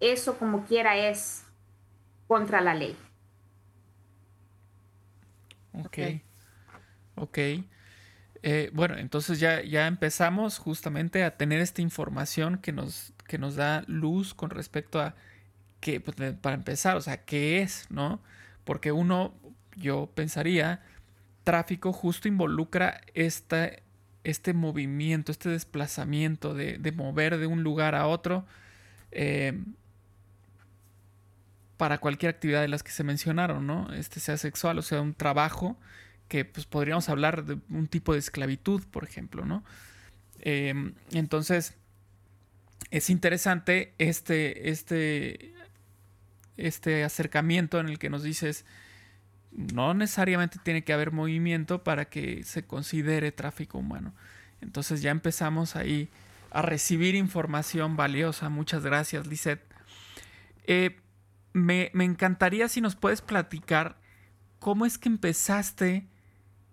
eso 0.00 0.38
como 0.38 0.64
quiera 0.64 0.96
es 0.96 1.44
contra 2.26 2.62
la 2.62 2.72
ley. 2.72 2.96
Ok. 5.74 5.98
Ok. 7.16 7.38
Eh, 8.42 8.70
bueno, 8.72 8.96
entonces 8.96 9.38
ya, 9.38 9.62
ya 9.62 9.86
empezamos 9.86 10.58
justamente 10.58 11.24
a 11.24 11.36
tener 11.36 11.60
esta 11.60 11.82
información 11.82 12.56
que 12.56 12.72
nos, 12.72 13.12
que 13.28 13.36
nos 13.36 13.56
da 13.56 13.84
luz 13.86 14.32
con 14.32 14.48
respecto 14.48 14.98
a 14.98 15.14
qué, 15.80 16.00
pues, 16.00 16.16
para 16.40 16.56
empezar, 16.56 16.96
o 16.96 17.02
sea, 17.02 17.22
qué 17.24 17.60
es, 17.60 17.86
¿no? 17.90 18.22
Porque 18.64 18.92
uno, 18.92 19.34
yo 19.76 20.10
pensaría, 20.14 20.82
tráfico 21.42 21.92
justo 21.92 22.28
involucra 22.28 23.02
esta 23.12 23.70
este 24.24 24.54
movimiento, 24.54 25.30
este 25.30 25.50
desplazamiento 25.50 26.54
de, 26.54 26.92
mover 26.92 27.38
de 27.38 27.46
un 27.46 27.62
lugar 27.62 27.94
a 27.94 28.06
otro 28.06 28.44
eh, 29.12 29.62
para 31.76 31.98
cualquier 31.98 32.30
actividad 32.30 32.62
de 32.62 32.68
las 32.68 32.82
que 32.82 32.90
se 32.90 33.04
mencionaron, 33.04 33.66
¿no? 33.66 33.92
Este 33.92 34.20
sea 34.20 34.36
sexual 34.36 34.78
o 34.78 34.82
sea 34.82 35.00
un 35.00 35.14
trabajo 35.14 35.76
que 36.28 36.44
pues 36.44 36.66
podríamos 36.66 37.08
hablar 37.08 37.44
de 37.44 37.58
un 37.68 37.86
tipo 37.86 38.14
de 38.14 38.18
esclavitud, 38.18 38.82
por 38.90 39.04
ejemplo, 39.04 39.44
¿no? 39.44 39.62
Em, 40.40 40.94
entonces, 41.12 41.74
es 42.90 43.10
interesante 43.10 43.94
este, 43.98 44.70
este, 44.70 45.54
este 46.56 47.04
acercamiento 47.04 47.80
en 47.80 47.88
el 47.88 47.98
que 47.98 48.10
nos 48.10 48.22
dices, 48.22 48.64
no 49.54 49.94
necesariamente 49.94 50.58
tiene 50.62 50.84
que 50.84 50.92
haber 50.92 51.12
movimiento 51.12 51.84
para 51.84 52.06
que 52.06 52.42
se 52.44 52.66
considere 52.66 53.32
tráfico 53.32 53.78
humano. 53.78 54.12
Entonces 54.60 55.02
ya 55.02 55.10
empezamos 55.10 55.76
ahí 55.76 56.08
a 56.50 56.62
recibir 56.62 57.14
información 57.14 57.96
valiosa. 57.96 58.48
Muchas 58.48 58.82
gracias, 58.82 59.26
Lisette. 59.26 59.64
Eh, 60.66 60.96
me, 61.52 61.90
encantaría 61.94 62.68
si 62.68 62.80
nos 62.80 62.96
puedes 62.96 63.22
platicar 63.22 63.96
cómo 64.58 64.86
es 64.86 64.98
que 64.98 65.08
empezaste 65.08 66.08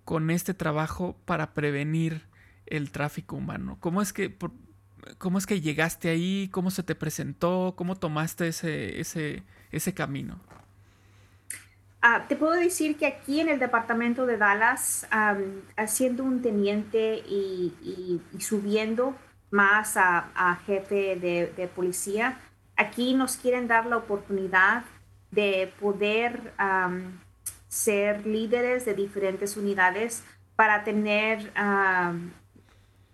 con 0.05 0.29
este 0.31 0.53
trabajo 0.53 1.17
para 1.25 1.53
prevenir 1.53 2.23
el 2.65 2.91
tráfico 2.91 3.35
humano. 3.35 3.77
¿Cómo 3.79 4.01
es 4.01 4.13
que, 4.13 4.35
cómo 5.17 5.37
es 5.37 5.45
que 5.45 5.61
llegaste 5.61 6.09
ahí? 6.09 6.49
¿Cómo 6.51 6.71
se 6.71 6.83
te 6.83 6.95
presentó? 6.95 7.75
¿Cómo 7.77 7.95
tomaste 7.95 8.47
ese, 8.47 8.99
ese, 8.99 9.43
ese 9.71 9.93
camino? 9.93 10.39
Ah, 12.03 12.25
te 12.27 12.35
puedo 12.35 12.53
decir 12.53 12.97
que 12.97 13.05
aquí 13.05 13.41
en 13.41 13.49
el 13.49 13.59
departamento 13.59 14.25
de 14.25 14.37
Dallas, 14.37 15.07
haciendo 15.77 16.23
un 16.23 16.41
teniente 16.41 17.17
y, 17.27 18.21
subiendo 18.39 19.15
más 19.51 19.97
a, 19.97 20.59
jefe 20.65 21.15
de, 21.15 21.69
policía, 21.75 22.39
aquí 22.75 23.13
nos 23.13 23.37
quieren 23.37 23.67
dar 23.67 23.85
la 23.85 23.97
oportunidad 23.97 24.83
de 25.29 25.71
poder 25.79 26.53
ser 27.67 28.25
líderes 28.25 28.83
de 28.85 28.95
diferentes 28.95 29.55
unidades 29.55 30.23
para 30.55 30.83
tener 30.83 31.51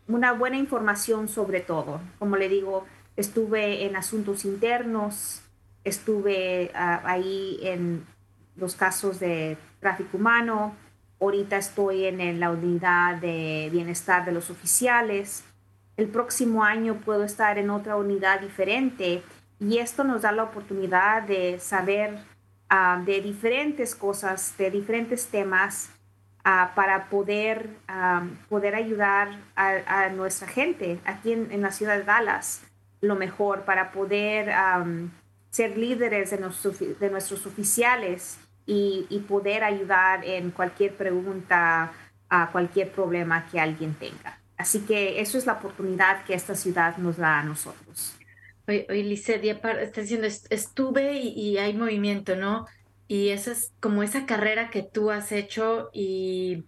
una 0.08 0.32
buena 0.32 0.58
información 0.58 1.28
sobre 1.28 1.60
todo. 1.60 2.00
Como 2.20 2.38
le 2.38 2.48
digo, 2.48 2.86
estuve 3.18 3.86
en 3.86 3.98
asuntos 3.98 4.46
internos, 4.46 5.42
estuve 5.84 6.72
ah, 6.74 7.02
ahí 7.04 7.60
en 7.62 8.06
los 8.58 8.76
casos 8.76 9.20
de 9.20 9.58
tráfico 9.80 10.18
humano. 10.18 10.76
Ahorita 11.20 11.58
estoy 11.58 12.06
en 12.06 12.40
la 12.40 12.52
unidad 12.52 13.16
de 13.16 13.70
bienestar 13.72 14.26
de 14.26 14.32
los 14.32 14.50
oficiales. 14.50 15.44
El 15.96 16.08
próximo 16.08 16.64
año 16.64 16.96
puedo 17.04 17.24
estar 17.24 17.58
en 17.58 17.70
otra 17.72 17.96
unidad 17.96 18.42
diferente 18.42 19.24
y 19.60 19.80
esto 19.80 20.04
nos 20.04 20.22
da 20.22 20.32
la 20.32 20.44
oportunidad 20.44 21.24
de 21.24 21.60
saber 21.60 22.20
ah, 22.70 23.02
de 23.04 23.22
diferentes 23.22 23.96
cosas, 23.96 24.56
de 24.58 24.70
diferentes 24.70 25.28
temas 25.28 25.90
ah, 26.44 26.74
para 26.76 27.10
poder, 27.10 27.70
ah, 27.88 28.28
poder 28.48 28.76
ayudar 28.76 29.30
a, 29.56 30.10
nuestra 30.10 30.48
gente 30.48 31.00
aquí 31.06 31.34
en, 31.34 31.62
la 31.62 31.72
ciudad 31.72 31.98
de 31.98 32.04
Dallas 32.04 32.64
lo 33.02 33.16
mejor, 33.16 33.62
para 33.62 33.92
poder 33.92 34.52
ser 35.52 35.78
líderes 35.78 36.32
de, 36.32 36.96
de 37.00 37.10
nuestros 37.12 37.46
oficiales 37.46 38.40
y, 38.68 39.24
poder 39.28 39.64
ayudar 39.64 40.26
en 40.26 40.52
cualquier 40.52 40.94
pregunta, 40.94 41.94
a 42.30 42.52
cualquier 42.52 42.92
problema 42.92 43.48
que 43.50 43.60
alguien 43.60 43.96
tenga. 43.96 44.40
Así 44.58 44.82
que 44.82 45.22
eso 45.22 45.38
es 45.38 45.46
la 45.46 45.54
oportunidad 45.54 46.26
que 46.26 46.34
esta 46.34 46.54
ciudad 46.54 46.98
nos 46.98 47.16
da 47.18 47.40
a 47.40 47.44
nosotros. 47.44 48.16
Oye, 48.68 48.86
oye 48.90 49.14
está 49.14 50.02
diciendo, 50.02 50.28
estuve 50.28 51.14
y, 51.14 51.58
hay 51.58 51.74
movimiento, 51.74 52.36
¿no? 52.36 52.68
Y 53.08 53.30
esa 53.30 53.54
es 53.54 53.72
como 53.80 54.04
esa 54.04 54.26
carrera 54.26 54.70
que 54.70 54.84
tú 54.84 55.12
has 55.12 55.32
hecho 55.32 55.90
y 55.94 56.66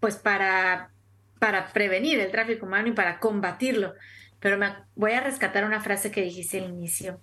pues 0.00 0.16
para, 0.16 0.90
para 1.38 1.72
prevenir 1.72 2.18
el 2.18 2.32
tráfico 2.32 2.66
humano 2.66 2.88
y 2.88 2.92
para 2.92 3.20
combatirlo. 3.20 3.94
pero 4.40 4.58
me 4.58 4.74
voy 4.96 5.12
a 5.12 5.20
rescatar 5.20 5.64
una 5.64 5.80
frase 5.80 6.10
que 6.10 6.22
dijiste 6.22 6.58
al 6.58 6.70
inicio. 6.70 7.20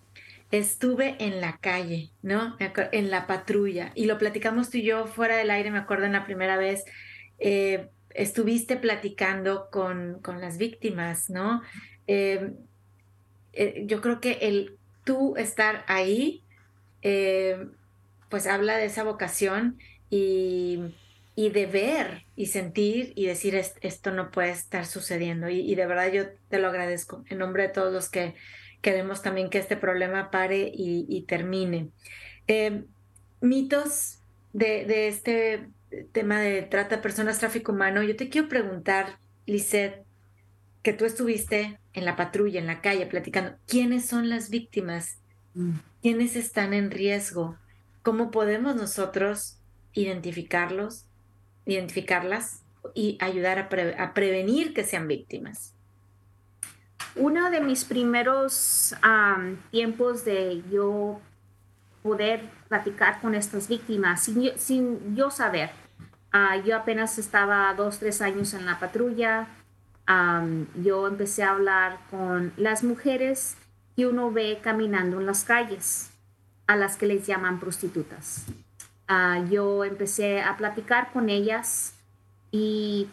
Estuve 0.53 1.15
en 1.17 1.41
la 1.41 1.57
calle, 1.57 2.11
¿no? 2.21 2.55
En 2.91 3.09
la 3.09 3.25
patrulla. 3.25 3.91
Y 3.95 4.05
lo 4.05 4.19
platicamos 4.19 4.69
tú 4.69 4.77
y 4.77 4.83
yo 4.83 5.07
fuera 5.07 5.35
del 5.35 5.49
aire, 5.49 5.71
me 5.71 5.79
acuerdo 5.79 6.05
en 6.05 6.13
la 6.13 6.25
primera 6.25 6.57
vez. 6.57 6.85
Eh, 7.39 7.89
estuviste 8.11 8.77
platicando 8.77 9.69
con, 9.71 10.19
con, 10.21 10.41
las 10.41 10.59
víctimas, 10.59 11.31
¿no? 11.31 11.63
Eh, 12.05 12.51
eh, 13.53 13.81
yo 13.87 13.99
creo 13.99 14.21
que 14.21 14.33
el 14.41 14.77
tú 15.03 15.33
estar 15.37 15.83
ahí, 15.87 16.43
pues 18.29 18.45
habla 18.45 18.77
de 18.77 18.85
esa 18.85 19.03
vocación 19.03 19.79
y, 20.11 20.93
y 21.35 21.49
de 21.49 21.65
ver 21.65 22.25
y 22.35 22.45
sentir 22.47 23.11
y 23.15 23.25
decir 23.25 23.55
esto 23.55 24.11
no 24.11 24.29
puede 24.29 24.51
estar 24.51 24.85
sucediendo. 24.85 25.49
Y, 25.49 25.73
de 25.73 25.87
verdad 25.87 26.11
yo 26.11 26.25
te 26.49 26.59
lo 26.59 26.67
agradezco 26.67 27.23
en 27.27 27.39
nombre 27.39 27.63
de 27.63 27.69
todos 27.69 27.91
los 27.91 28.09
que 28.09 28.35
queremos 28.83 29.23
también 29.23 29.49
que 29.49 29.57
este 29.57 29.77
problema 29.77 30.29
pare 30.29 30.69
y, 30.71 31.25
termine. 31.27 31.89
Eh, 32.47 32.83
mitos 33.41 34.19
de, 34.51 35.07
este 35.07 35.69
tema 36.11 36.39
de 36.39 36.63
trata 36.63 36.97
de 36.97 37.01
personas, 37.01 37.39
tráfico 37.39 37.71
humano. 37.71 38.03
Yo 38.03 38.15
te 38.15 38.29
quiero 38.29 38.49
preguntar, 38.49 39.17
Lisette, 39.47 40.03
que 40.83 40.93
tú 40.93 41.05
estuviste 41.05 41.79
en 41.93 42.05
la 42.05 42.15
patrulla, 42.15 42.59
en 42.59 42.67
la 42.67 42.81
calle, 42.81 43.05
platicando, 43.05 43.55
¿quiénes 43.65 44.05
son 44.05 44.29
las 44.29 44.49
víctimas? 44.49 45.19
Mm. 45.53 45.77
¿Quiénes 46.01 46.35
están 46.35 46.73
en 46.73 46.91
riesgo? 46.91 47.57
¿Cómo 48.01 48.31
podemos 48.31 48.75
nosotros 48.75 49.59
identificarlos, 49.93 51.05
identificarlas 51.65 52.63
y 52.93 53.17
ayudar 53.21 53.59
a, 53.59 54.13
prevenir 54.13 54.73
que 54.73 54.83
sean 54.83 55.07
víctimas. 55.07 55.72
Uno 57.15 57.51
de 57.51 57.61
mis 57.61 57.85
primeros 57.85 58.95
tiempos 59.71 60.25
de 60.25 60.63
yo 60.71 61.19
poder 62.01 62.41
platicar 62.67 63.21
con 63.21 63.35
estas 63.35 63.67
víctimas 63.67 64.29
sin 64.57 65.15
yo, 65.15 65.29
saber. 65.29 65.71
Ah, 66.31 66.57
yo 66.57 66.75
apenas 66.75 67.19
estaba 67.19 67.73
dos, 67.75 67.99
tres 67.99 68.21
años 68.21 68.53
en 68.53 68.65
la 68.65 68.79
patrulla. 68.79 69.47
yo 70.75 71.07
empecé 71.07 71.43
a 71.43 71.51
hablar 71.51 71.99
con 72.09 72.51
las 72.57 72.83
mujeres 72.83 73.57
que 73.95 74.07
uno 74.07 74.31
ve 74.31 74.59
caminando 74.61 75.19
en 75.19 75.25
las 75.25 75.43
calles, 75.43 76.09
a 76.67 76.75
las 76.75 76.97
que 76.97 77.05
les 77.05 77.27
llaman 77.27 77.59
prostitutas. 77.59 78.45
Ah, 79.07 79.43
yo 79.49 79.83
empecé 79.83 80.41
a 80.41 80.57
platicar 80.57 81.11
con 81.11 81.29
ellas 81.29 81.93
y, 82.51 83.09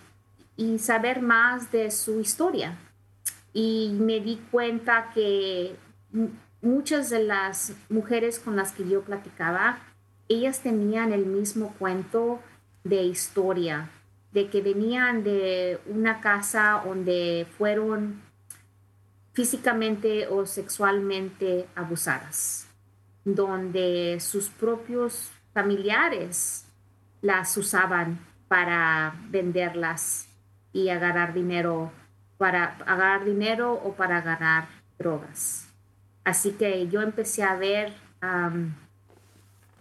saber 0.79 1.23
más 1.23 1.73
de 1.73 1.91
su 1.91 2.21
historia. 2.21 2.77
Y 3.53 3.91
me 3.99 4.21
di 4.21 4.37
cuenta 4.51 5.11
que 5.15 5.77
muchas 6.63 7.11
de 7.11 7.25
las 7.25 7.75
mujeres 7.89 8.39
con 8.39 8.57
las 8.57 8.73
que 8.73 8.89
yo 8.89 9.03
platicaba, 9.03 9.79
ellas 10.29 10.61
tenían 10.61 11.13
el 11.13 11.27
mismo 11.27 11.75
cuento 11.79 12.41
de 12.85 13.03
historia, 13.03 13.91
de 14.33 14.49
que 14.49 14.61
venían 14.63 15.25
de 15.25 15.81
una 15.87 16.21
casa 16.21 16.83
donde 16.85 17.47
fueron 17.59 18.23
físicamente 19.33 20.29
o 20.29 20.47
sexualmente 20.47 21.67
abusadas, 21.75 22.67
donde 23.25 24.19
sus 24.21 24.49
propios 24.49 25.31
familiares 25.53 26.67
las 27.23 27.57
usaban 27.57 28.19
para 28.49 29.15
venderlas 29.31 30.29
y 30.73 30.89
agarrar 30.89 31.35
dinero, 31.35 31.93
para 32.41 32.79
agarrar 32.87 33.27
dinero 33.27 33.75
o 33.75 33.93
para 33.93 34.23
ganar 34.23 34.69
drogas. 34.99 35.69
Así 36.25 36.53
que 36.53 36.89
yo 36.89 37.03
empecé 37.03 37.43
a 37.43 37.55
ver 37.55 37.93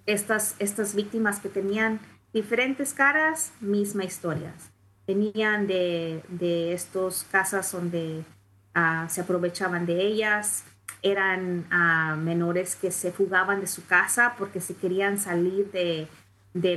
estas, 0.06 0.58
estas 0.60 0.94
víctimas 0.94 1.40
que 1.40 1.48
tenían 1.48 2.02
diferentes 2.34 2.94
caras, 2.94 3.54
misma 3.62 4.04
historias. 4.04 4.72
Venían 5.08 5.68
de, 5.68 6.22
de 6.28 6.74
estos 6.74 7.24
casas 7.32 7.72
donde 7.72 8.26
ah, 8.74 9.08
se 9.08 9.22
aprovechaban 9.22 9.86
de 9.86 10.02
ellas, 10.06 10.66
eran 11.02 11.66
ah, 11.72 12.18
menores 12.20 12.76
que 12.76 12.92
se 12.92 13.14
fugaban 13.14 13.62
de 13.62 13.68
su 13.68 13.86
casa 13.86 14.36
porque 14.38 14.60
se 14.60 14.76
querían 14.76 15.18
salir 15.18 15.72
de, 15.72 16.10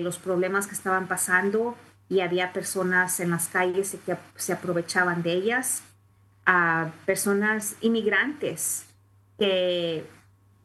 los 0.00 0.18
problemas 0.18 0.68
que 0.68 0.74
estaban 0.74 1.08
pasando 1.08 1.74
y 2.08 2.20
había 2.20 2.52
personas 2.52 3.20
en 3.20 3.30
las 3.30 3.48
calles 3.48 3.96
que 4.04 4.16
se 4.36 4.52
aprovechaban 4.52 5.22
de 5.22 5.32
ellas, 5.32 5.82
a 6.44 6.90
personas 7.06 7.76
inmigrantes 7.80 8.84
que 9.38 10.04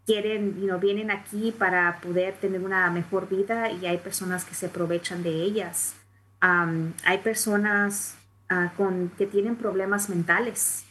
quieren, 0.06 0.60
you 0.62 0.78
vienen 0.80 1.12
aquí 1.12 1.52
para 1.52 2.00
poder 2.02 2.36
tener 2.36 2.62
una 2.63 2.89
mejor 2.89 3.28
vida 3.28 3.71
y 3.71 3.86
hay 3.86 3.97
personas 3.97 4.45
que 4.45 4.56
se 4.56 4.67
aprovechan 4.67 5.21
de 5.21 5.30
ellas. 5.43 5.95
hay 6.39 7.17
personas 7.23 8.15
ah, 8.50 8.71
con, 8.78 9.12
que 9.17 9.26
tienen 9.26 9.56
problemas 9.56 10.10
mentales 10.10 10.86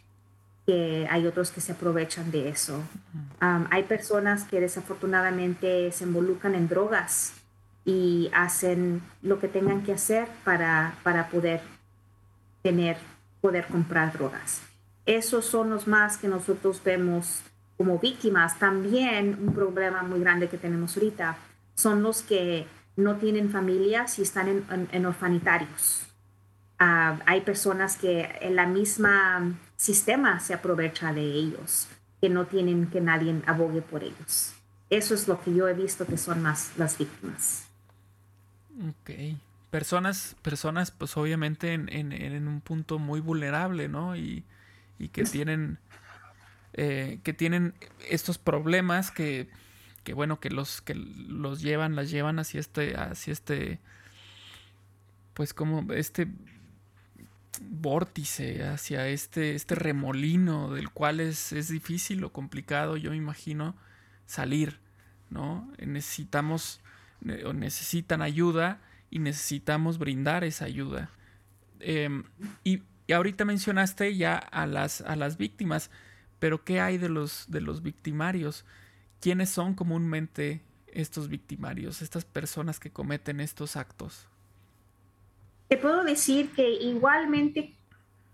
que 0.67 1.07
hay 1.09 1.27
otros 1.27 1.53
que 1.53 1.61
se 1.61 1.73
aprovechan 1.73 2.31
de 2.31 2.49
eso. 2.49 2.83
hay 3.41 3.85
personas 3.85 4.45
que 4.45 4.61
desafortunadamente 4.61 5.93
se 5.93 6.05
involucran 6.05 6.55
en 6.55 6.69
drogas 6.69 7.33
y 7.87 8.29
hacen 8.35 9.01
lo 9.23 9.39
que 9.39 9.47
tengan 9.47 9.83
que 9.85 9.93
hacer 9.93 10.29
para, 10.45 10.99
para 11.05 11.29
poder 11.29 11.63
tener, 12.63 12.97
poder 13.41 13.67
comprar 13.69 14.13
drogas. 14.13 14.61
Esos 15.07 15.47
son 15.47 15.71
los 15.71 15.87
más 15.87 16.19
que 16.19 16.27
nosotros 16.27 16.83
vemos 16.85 17.45
como 17.77 18.01
víctimas. 18.01 18.59
También 18.59 19.39
un 19.41 19.55
problema 19.55 20.03
muy 20.03 20.19
grande 20.19 20.49
que 20.49 20.59
tenemos 20.59 20.97
ahorita 20.97 21.39
son 21.77 22.03
los 22.03 22.23
que 22.23 22.67
no 22.97 23.17
tienen 23.17 23.51
familias 23.51 24.19
y 24.19 24.23
están 24.23 24.49
en, 24.49 24.89
en, 24.91 25.07
orfanitarios. 25.07 26.09
Ah, 26.81 27.21
hay 27.25 27.43
personas 27.43 27.97
que 27.97 28.29
en 28.41 28.57
la 28.57 28.67
misma 28.67 29.55
sistema 29.77 30.41
se 30.41 30.55
aprovecha 30.55 31.13
de 31.13 31.23
ellos, 31.23 31.87
que 32.21 32.31
no 32.31 32.47
tienen 32.47 32.89
que 32.89 33.01
nadie 33.01 33.41
abogue 33.47 33.81
por 33.81 34.03
ellos. 34.03 34.55
Eso 34.91 35.15
es 35.15 35.29
lo 35.29 35.41
que 35.41 35.55
yo 35.55 35.69
he 35.69 35.75
visto 35.75 36.05
que 36.05 36.17
son 36.17 36.43
más 36.43 36.73
las 36.77 36.99
víctimas. 36.99 37.66
Ok. 38.85 39.39
Personas, 39.71 40.37
personas 40.43 40.91
pues 40.91 41.17
obviamente 41.17 41.73
en, 41.73 42.49
un 42.49 42.61
punto 42.61 42.99
muy 42.99 43.21
vulnerable, 43.21 43.89
¿no? 43.89 44.17
Y, 44.17 44.45
que 45.13 45.25
tienen, 45.25 45.79
eh, 46.73 47.21
que 47.23 47.33
tienen 47.33 47.75
estos 48.09 48.39
problemas 48.39 49.11
que, 49.11 49.49
que, 50.05 50.15
bueno, 50.15 50.41
que 50.41 50.51
los, 50.51 50.81
que 50.81 50.95
los 50.95 51.61
llevan, 51.61 51.97
las 51.97 52.11
llevan 52.11 52.39
hacia 52.39 52.61
este, 52.61 52.97
hacia 52.97 53.33
este, 53.33 53.81
pues 55.35 55.53
como 55.53 55.93
este 55.93 56.29
vórtice, 57.61 58.65
hacia 58.65 59.09
este, 59.09 59.55
este 59.55 59.75
remolino 59.75 60.73
del 60.73 60.91
cual 60.91 61.21
es, 61.21 61.53
es 61.53 61.69
difícil 61.69 62.25
o 62.25 62.33
complicado, 62.33 62.97
yo 62.97 63.11
me 63.11 63.17
imagino, 63.17 63.77
salir, 64.27 64.79
¿no? 65.31 65.71
Necesitamos 65.79 66.81
o 67.45 67.53
necesitan 67.53 68.23
ayuda 68.23 68.81
y 69.11 69.19
necesitamos 69.19 69.99
brindar 69.99 70.45
esa 70.45 70.65
ayuda. 70.65 71.11
Em, 71.81 72.25
y, 72.65 72.83
ahorita 73.13 73.45
mencionaste 73.45 74.17
ya 74.17 74.37
a 74.37 74.67
las, 74.67 75.01
a 75.01 75.15
las 75.17 75.37
víctimas, 75.37 75.91
pero 76.39 76.65
¿qué 76.65 76.81
hay 76.81 76.99
de 76.99 77.09
los, 77.09 77.47
de 77.49 77.61
los 77.61 77.83
victimarios? 77.83 78.65
¿Quiénes 79.21 79.51
son 79.51 79.75
comúnmente 79.75 80.63
estos 80.89 81.29
victimarios, 81.29 82.03
estas 82.03 82.25
personas 82.25 82.81
que 82.81 82.91
cometen 82.91 83.41
estos 83.41 83.77
actos? 83.77 84.29
te 85.69 85.77
puedo 85.77 86.05
decir 86.05 86.53
que 86.53 86.69
igualmente 86.71 87.75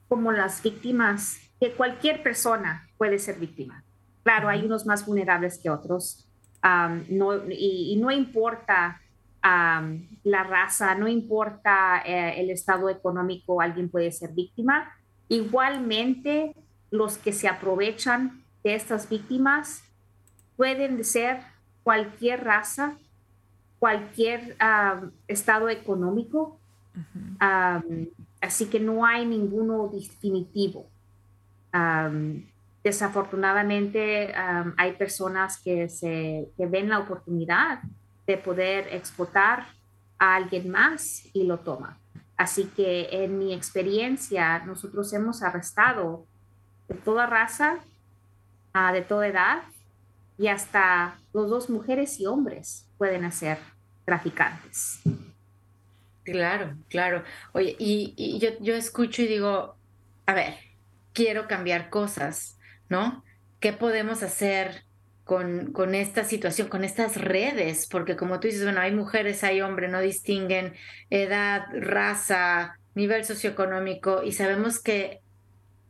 como 0.08 0.32
las 0.32 0.62
víctimas, 0.62 1.38
que 1.58 1.72
cualquier 1.72 2.22
persona 2.22 2.90
puede 2.98 3.18
ser 3.18 3.38
víctima. 3.38 3.82
Claro, 4.22 4.48
hay 4.48 4.62
unos 4.62 4.84
más 4.84 5.06
vulnerables 5.06 5.58
que 5.58 5.70
otros, 5.70 6.28
no, 7.08 7.50
y, 7.50 7.96
no 8.00 8.10
importa 8.10 9.00
la 9.42 10.44
raza, 10.44 10.94
no 10.94 11.08
importa 11.08 12.02
eh, 12.06 12.40
el 12.40 12.50
estado 12.50 12.88
económico, 12.88 13.60
alguien 13.60 13.88
puede 13.88 14.12
ser 14.12 14.32
víctima. 14.32 14.92
Igualmente, 15.28 16.54
los 16.90 17.18
que 17.18 17.32
se 17.32 17.48
aprovechan 17.48 18.44
de 18.62 18.74
estas 18.74 19.08
víctimas 19.08 19.82
pueden 20.56 21.02
ser 21.02 21.40
cualquier 21.82 22.44
raza, 22.44 22.96
cualquier 23.80 24.56
estado 25.26 25.68
económico, 25.68 26.60
así 28.40 28.66
que 28.66 28.78
no 28.78 29.04
hay 29.04 29.26
ninguno 29.26 29.88
definitivo. 29.92 30.86
Desafortunadamente 32.84 34.34
hay 34.76 34.92
personas 34.92 35.60
que, 35.62 35.88
se, 35.88 36.48
ven 36.58 36.88
la 36.88 36.98
oportunidad 36.98 37.80
de 38.26 38.36
poder 38.36 38.88
explotar 38.92 39.66
a 40.18 40.36
alguien 40.36 40.70
más 40.70 41.24
y 41.32 41.44
lo 41.44 41.58
toman. 41.58 41.96
Así 42.36 42.64
que 42.76 43.08
en 43.12 43.38
mi 43.38 43.52
experiencia, 43.52 44.60
nosotros 44.60 45.12
hemos 45.12 45.42
arrestado 45.42 46.26
de 46.88 46.94
toda 46.94 47.26
raza, 47.26 47.78
ah, 48.72 48.92
de 48.92 49.02
toda 49.02 49.28
edad, 49.28 49.62
y 50.38 50.48
hasta 50.48 51.18
los 51.32 51.50
dos 51.50 51.70
mujeres 51.70 52.18
y 52.18 52.26
hombres 52.26 52.88
pueden 52.98 53.30
ser 53.30 53.58
traficantes. 54.04 55.00
Claro, 56.24 56.76
claro. 56.88 57.22
Oye, 57.52 57.76
y, 57.78 58.38
yo, 58.38 58.50
yo 58.60 58.74
escucho 58.74 59.22
y 59.22 59.26
digo, 59.26 59.76
a 60.26 60.34
ver, 60.34 60.54
quiero 61.12 61.48
cambiar 61.48 61.90
cosas, 61.90 62.58
¿no? 62.92 63.24
¿Qué 63.58 63.72
podemos 63.72 64.22
hacer 64.22 64.84
con, 65.24 65.72
con, 65.72 65.94
esta 65.94 66.24
situación, 66.24 66.68
con 66.68 66.84
estas 66.84 67.16
redes? 67.16 67.88
Porque 67.90 68.16
como 68.16 68.38
tú 68.38 68.48
dices, 68.48 68.64
bueno, 68.64 68.80
hay 68.80 68.92
mujeres, 68.92 69.42
hay 69.44 69.62
hombres, 69.62 69.90
no 69.90 70.00
distinguen 70.00 70.74
edad, 71.08 71.64
raza, 71.72 72.78
nivel 72.94 73.24
socioeconómico 73.24 74.22
y 74.22 74.32
sabemos 74.32 74.78
que 74.78 75.20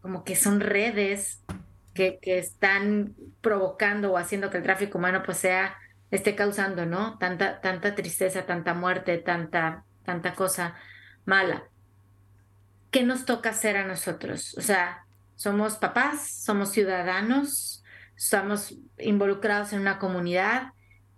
como 0.00 0.22
que 0.22 0.36
son 0.36 0.60
redes 0.60 1.42
que, 1.92 2.18
que 2.22 2.38
están 2.38 3.14
provocando 3.40 4.12
o 4.12 4.16
haciendo 4.16 4.50
que 4.50 4.58
el 4.58 4.62
tráfico 4.62 4.98
humano 4.98 5.22
pues 5.24 5.38
sea, 5.38 5.76
esté 6.12 6.36
causando, 6.36 6.86
¿no? 6.86 7.18
Tanta, 7.18 7.60
tanta 7.60 7.96
tristeza, 7.96 8.46
tanta 8.46 8.74
muerte, 8.74 9.18
tanta, 9.18 9.84
tanta 10.04 10.34
cosa 10.34 10.76
mala. 11.24 11.64
¿Qué 12.92 13.02
nos 13.02 13.24
toca 13.24 13.50
hacer 13.50 13.76
a 13.76 13.86
nosotros? 13.86 14.56
O 14.56 14.60
sea, 14.60 15.04
somos 15.42 15.74
papás, 15.74 16.28
somos 16.44 16.70
ciudadanos, 16.70 17.82
estamos 18.16 18.76
involucrados 18.96 19.72
en 19.72 19.80
una 19.80 19.98
comunidad. 19.98 20.68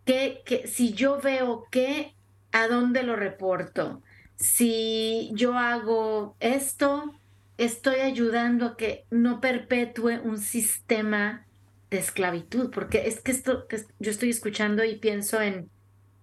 Que, 0.07 0.43
que 0.47 0.67
si 0.67 0.95
yo 0.95 1.21
veo 1.21 1.67
que, 1.71 2.15
¿a 2.51 2.67
dónde 2.67 3.03
lo 3.03 3.17
reporto? 3.17 4.03
Si 4.37 5.31
yo 5.35 5.59
hago 5.59 6.37
esto, 6.41 7.13
estoy 7.59 7.97
ayudando 7.97 8.65
a 8.65 8.77
que 8.79 9.05
no 9.11 9.43
perpetúe 9.43 10.21
un 10.25 10.39
sistema 10.39 11.45
de 11.91 11.99
esclavitud, 11.99 12.71
porque 12.71 13.07
es 13.07 13.21
que 13.21 13.31
esto 13.31 13.67
yo 13.99 14.11
estoy 14.11 14.31
escuchando 14.31 14.85
y 14.85 14.97
pienso 14.97 15.43
en, 15.43 15.69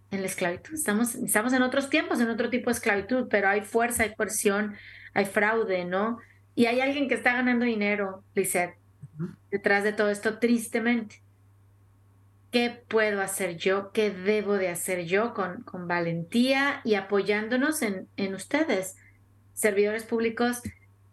en 0.10 0.22
la 0.22 0.26
esclavitud. 0.26 0.74
Estamos, 0.74 1.14
estamos 1.14 1.54
en 1.54 1.62
otros 1.62 1.92
tiempos, 1.92 2.20
en 2.20 2.32
otro 2.32 2.50
tipo 2.50 2.72
de 2.72 2.78
esclavitud, 2.78 3.28
pero 3.30 3.48
hay 3.48 3.62
fuerza, 3.62 4.04
hay 4.04 4.16
coerción, 4.16 4.74
hay 5.14 5.26
fraude, 5.26 5.86
¿no? 5.86 6.18
Y 6.56 6.66
hay 6.66 6.82
alguien 6.82 7.08
que 7.08 7.16
está 7.16 7.34
ganando 7.34 7.66
dinero, 7.66 8.24
Lisette, 8.36 8.76
detrás 9.50 9.84
de 9.84 9.94
todo 9.94 10.10
esto, 10.10 10.40
tristemente. 10.40 11.22
¿Qué 12.52 12.84
puedo 12.88 13.22
hacer 13.22 13.56
yo? 13.58 13.92
¿Qué 13.94 14.12
debo 14.12 14.56
de 14.56 14.70
hacer 14.70 15.06
yo 15.06 15.34
con, 15.34 15.64
con 15.64 15.88
valentía 15.88 16.82
y 16.84 16.96
apoyándonos 16.96 17.82
en, 17.82 18.10
en 18.18 18.36
ustedes, 18.36 18.98
servidores 19.54 20.04
públicos 20.04 20.62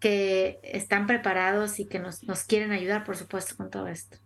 que 0.00 0.58
están 0.62 1.06
preparados 1.06 1.78
y 1.78 1.86
que 1.86 2.00
nos, 2.00 2.24
nos 2.24 2.44
quieren 2.44 2.72
ayudar, 2.72 3.04
por 3.04 3.16
supuesto, 3.16 3.56
con 3.56 3.70
todo 3.70 3.86
esto? 3.86 4.18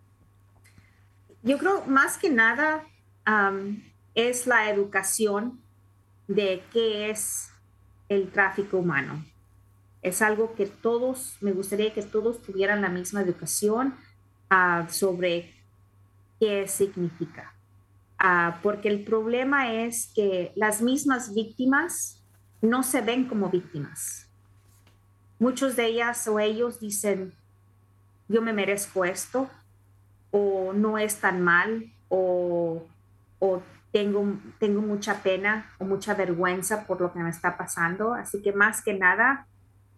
Yo 1.43 1.59
creo 1.59 1.85
más 1.87 2.19
que 2.19 2.31
nada 2.31 2.87
es 4.15 4.47
la 4.47 4.71
educación 4.71 5.61
de 6.29 6.63
qué 6.73 7.11
es 7.11 7.51
el 8.09 8.31
tráfico 8.31 8.79
humano. 8.79 9.25
Es 10.03 10.21
algo 10.21 10.55
que 10.55 10.67
todos, 10.67 11.37
me 11.41 11.53
gustaría 11.53 11.95
que 11.95 12.03
todos 12.03 12.43
tuvieran 12.43 12.83
la 12.83 12.89
misma 12.89 13.23
educación 13.23 13.95
ah, 14.51 14.87
sobre 14.91 15.55
qué 16.41 16.67
significa. 16.69 17.55
Ah, 18.19 18.59
porque 18.63 18.89
el 18.89 19.05
problema 19.05 19.73
es 19.73 20.13
que 20.15 20.53
las 20.57 20.83
mismas 20.83 21.35
víctimas 21.35 22.23
no 22.61 22.83
se 22.83 23.01
ven 23.01 23.27
como 23.27 23.49
víctimas. 23.49 24.29
Muchos 25.39 25.75
de 25.77 25.87
ellas 25.87 26.27
o 26.29 26.39
ellos 26.39 26.79
dicen, 26.79 27.35
yo 28.29 28.43
me 28.43 28.53
merezco 28.53 29.05
esto, 29.05 29.51
o 30.31 30.73
no 30.73 30.99
es 30.99 31.17
tan 31.17 31.43
mal, 31.43 31.93
o, 32.09 32.87
o 33.39 33.63
tengo, 33.93 34.39
tengo 34.59 34.81
mucha 34.81 35.23
pena 35.23 35.71
o 35.79 35.85
mucha 35.85 36.15
vergüenza 36.15 36.87
por 36.87 37.01
lo 37.01 37.13
que 37.13 37.21
me 37.21 37.31
está 37.31 37.57
pasando. 37.57 38.15
Así 38.15 38.41
que 38.43 38.53
más 38.53 38.83
que 38.83 38.95
nada, 38.95 39.47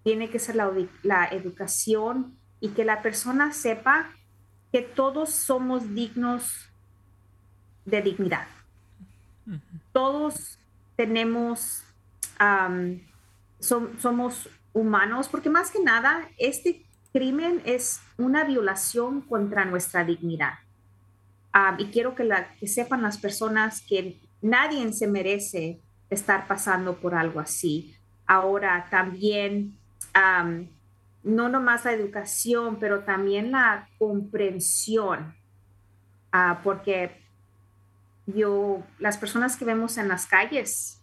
tiene 0.04 0.30
que 0.30 0.38
ser 0.38 0.54
la, 0.54 0.70
la 1.02 1.26
educación 1.26 2.36
y 2.60 2.68
que 2.68 2.84
la 2.84 3.02
persona 3.02 3.52
sepa 3.52 4.10
que 4.70 4.82
todos 4.82 5.30
somos 5.30 5.94
dignos 5.94 6.68
de 7.84 8.02
dignidad. 8.02 8.46
Todos 9.92 10.58
tenemos, 10.96 11.84
somos 13.58 14.48
humanos, 14.72 15.28
porque 15.28 15.50
más 15.50 15.70
que 15.70 15.80
nada, 15.80 16.28
este 16.38 16.84
crimen 17.12 17.62
es 17.64 18.00
una 18.16 18.44
violación 18.44 19.20
contra 19.20 19.64
nuestra 19.64 20.04
dignidad. 20.04 20.54
Y 21.78 21.86
quiero 21.86 22.14
que, 22.14 22.24
la, 22.24 22.52
que 22.54 22.66
sepan 22.66 23.02
las 23.02 23.18
personas 23.18 23.80
que 23.80 24.18
nadie 24.42 24.92
se 24.92 25.06
merece 25.06 25.78
estar 26.10 26.48
pasando 26.48 26.96
por 26.96 27.14
algo 27.14 27.38
así. 27.38 27.94
Ahora 28.26 28.88
también, 28.90 29.78
no 30.14 31.48
nomás 31.48 31.84
la 31.84 31.92
educación, 31.92 32.78
pero 32.78 33.00
también 33.00 33.50
la 33.50 33.88
comprensión, 33.98 35.34
ah, 36.32 36.60
porque 36.62 37.20
yo, 38.26 38.82
las 38.98 39.18
personas 39.18 39.56
que 39.56 39.64
vemos 39.64 39.98
en 39.98 40.08
las 40.08 40.26
calles, 40.26 41.00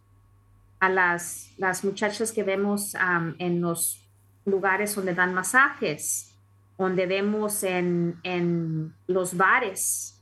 a 0.79 0.89
las, 0.89 1.53
las 1.57 1.83
muchachas 1.83 2.31
que 2.31 2.43
vemos 2.43 2.95
en 3.37 3.61
los 3.61 4.03
lugares 4.45 4.95
donde 4.95 5.13
dan 5.13 5.33
masajes, 5.33 6.35
donde 6.77 7.05
vemos 7.05 7.63
en, 7.63 8.19
en 8.23 8.95
los 9.05 9.37
bares, 9.37 10.19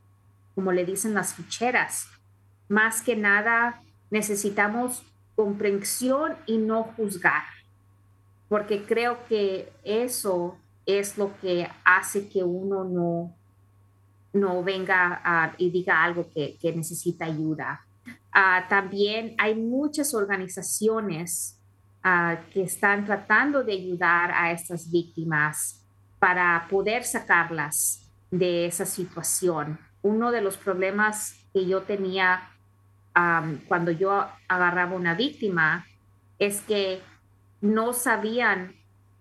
como 0.56 0.74
le 0.74 0.84
dicen 0.84 1.14
las 1.14 1.34
ficheras. 1.34 2.10
Más 2.68 3.02
que 3.02 3.16
nada 3.16 3.82
necesitamos 4.12 5.06
comprensión 5.36 6.36
y 6.46 6.58
no 6.58 6.84
juzgar, 6.84 7.44
porque 8.50 8.84
creo 8.84 9.26
que 9.28 9.72
eso 9.84 10.58
es 10.86 11.18
lo 11.18 11.40
que 11.40 11.70
hace 11.86 12.28
que 12.28 12.44
uno 12.44 12.84
no, 12.84 13.34
no 14.34 14.64
venga 14.64 15.56
y 15.58 15.70
diga 15.70 16.04
algo 16.04 16.30
que, 16.30 16.58
que 16.60 16.74
necesita 16.74 17.26
ayuda. 17.26 17.86
Ah, 18.32 18.66
también 18.68 19.36
hay 19.38 19.56
muchas 19.56 20.14
organizaciones 20.14 21.58
ah, 22.04 22.40
que 22.52 22.64
están 22.64 23.06
tratando 23.06 23.64
de 23.64 23.74
ayudar 23.74 24.32
a 24.32 24.52
estas 24.52 24.92
víctimas 24.92 25.86
para 26.18 26.68
poder 26.70 27.04
sacarlas 27.04 28.10
de 28.32 28.66
esa 28.66 28.86
situación 28.86 29.80
uno 30.02 30.32
de 30.32 30.42
los 30.42 30.58
problemas 30.58 31.36
que 31.54 31.66
yo 31.66 31.84
tenía 31.84 32.52
cuando 33.68 33.92
yo 33.92 34.26
agarraba 34.48 34.96
una 34.96 35.14
víctima 35.14 35.86
es 36.38 36.62
que 36.62 37.02
no 37.62 37.94
sabían, 37.94 38.76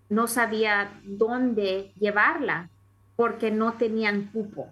no 0.09 0.27
sabía 0.27 0.91
dónde 1.03 1.91
llevarla 1.99 2.69
porque 3.15 3.51
no 3.51 3.73
tenían 3.73 4.27
cupo. 4.27 4.71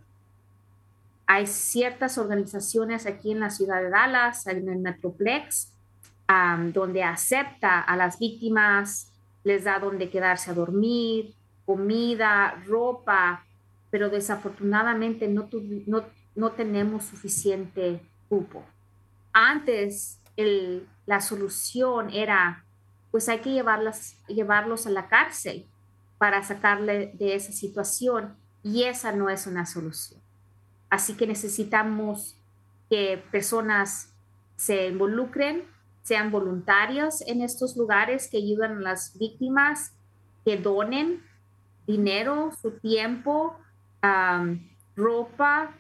Hay 1.26 1.48
ciertas 1.48 2.18
organizaciones 2.18 3.06
aquí 3.06 3.32
en 3.32 3.42
la 3.42 3.50
ciudad 3.50 3.82
de 3.82 3.90
Dallas, 3.90 4.48
en 4.48 4.70
el 4.70 4.80
Metroplex, 4.80 5.74
donde 6.74 7.04
acepta 7.04 7.82
a 7.82 7.96
las 7.96 8.20
víctimas, 8.20 9.12
les 9.44 9.64
da 9.64 9.80
donde 9.80 10.10
quedarse 10.10 10.52
a 10.52 10.54
dormir, 10.54 11.34
comida, 11.66 12.62
ropa, 12.66 13.46
pero 13.90 14.10
desafortunadamente 14.10 15.28
no, 15.28 15.50
no, 16.36 16.52
tenemos 16.52 17.06
suficiente 17.06 18.02
cupo. 18.30 18.64
Antes 19.34 20.20
la 21.06 21.22
solución 21.22 22.10
era, 22.12 22.66
pues 23.18 23.30
hay 23.30 23.40
que 23.40 23.52
llevarlas, 23.52 24.16
llevarlos 24.28 24.86
a 24.86 24.92
la 24.92 25.08
cárcel 25.08 25.66
para 26.20 26.44
sacarle 26.44 27.14
de 27.16 27.34
esa 27.34 27.52
situación 27.52 28.36
y 28.62 28.84
esa 28.84 29.12
no 29.12 29.32
es 29.32 29.48
una 29.48 29.66
solución. 29.66 30.22
Así 30.92 31.16
que 31.16 31.26
necesitamos 31.26 32.36
que 32.92 33.24
personas 33.32 34.14
se 34.56 34.90
involucren, 34.90 35.64
sean 36.04 36.30
voluntarios 36.30 37.22
en 37.22 37.42
estos 37.42 37.76
lugares 37.76 38.30
que 38.30 38.38
ayudan 38.38 38.78
a 38.78 38.82
las 38.82 39.18
víctimas, 39.18 39.94
que 40.46 40.58
donen 40.58 41.24
dinero, 41.88 42.52
su 42.62 42.74
tiempo, 42.74 43.58
ropa, 44.96 45.76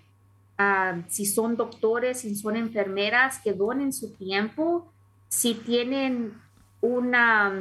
si 1.07 1.27
son 1.27 1.55
doctores, 1.55 2.21
si 2.21 2.33
son 2.33 2.55
enfermeras, 2.55 3.39
que 3.43 3.53
donen 3.53 3.93
su 3.93 4.15
tiempo, 4.15 4.91
si 5.27 5.53
tienen 5.53 6.46
una, 6.87 7.51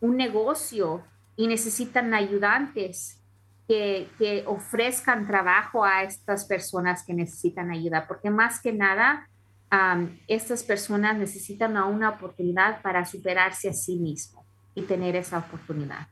un 0.00 0.16
negocio 0.16 1.02
y 1.36 1.46
necesitan 1.46 2.14
ayudantes, 2.14 3.20
que, 3.66 4.08
que, 4.18 4.44
ofrezcan 4.46 5.26
trabajo 5.26 5.84
a 5.84 6.02
estas 6.02 6.44
personas 6.44 7.02
que 7.02 7.14
necesitan 7.14 7.70
ayuda, 7.70 8.06
porque 8.06 8.28
más 8.28 8.60
que 8.60 8.72
nada, 8.72 9.26
estas 10.28 10.62
personas 10.62 11.16
necesitan 11.16 11.76
una 11.76 12.10
oportunidad 12.10 12.80
para 12.82 13.04
superarse 13.04 13.70
a 13.70 13.72
sí 13.72 13.96
mismo 13.96 14.44
y 14.74 14.82
tener 14.82 15.16
esa 15.16 15.38
oportunidad. 15.38 16.06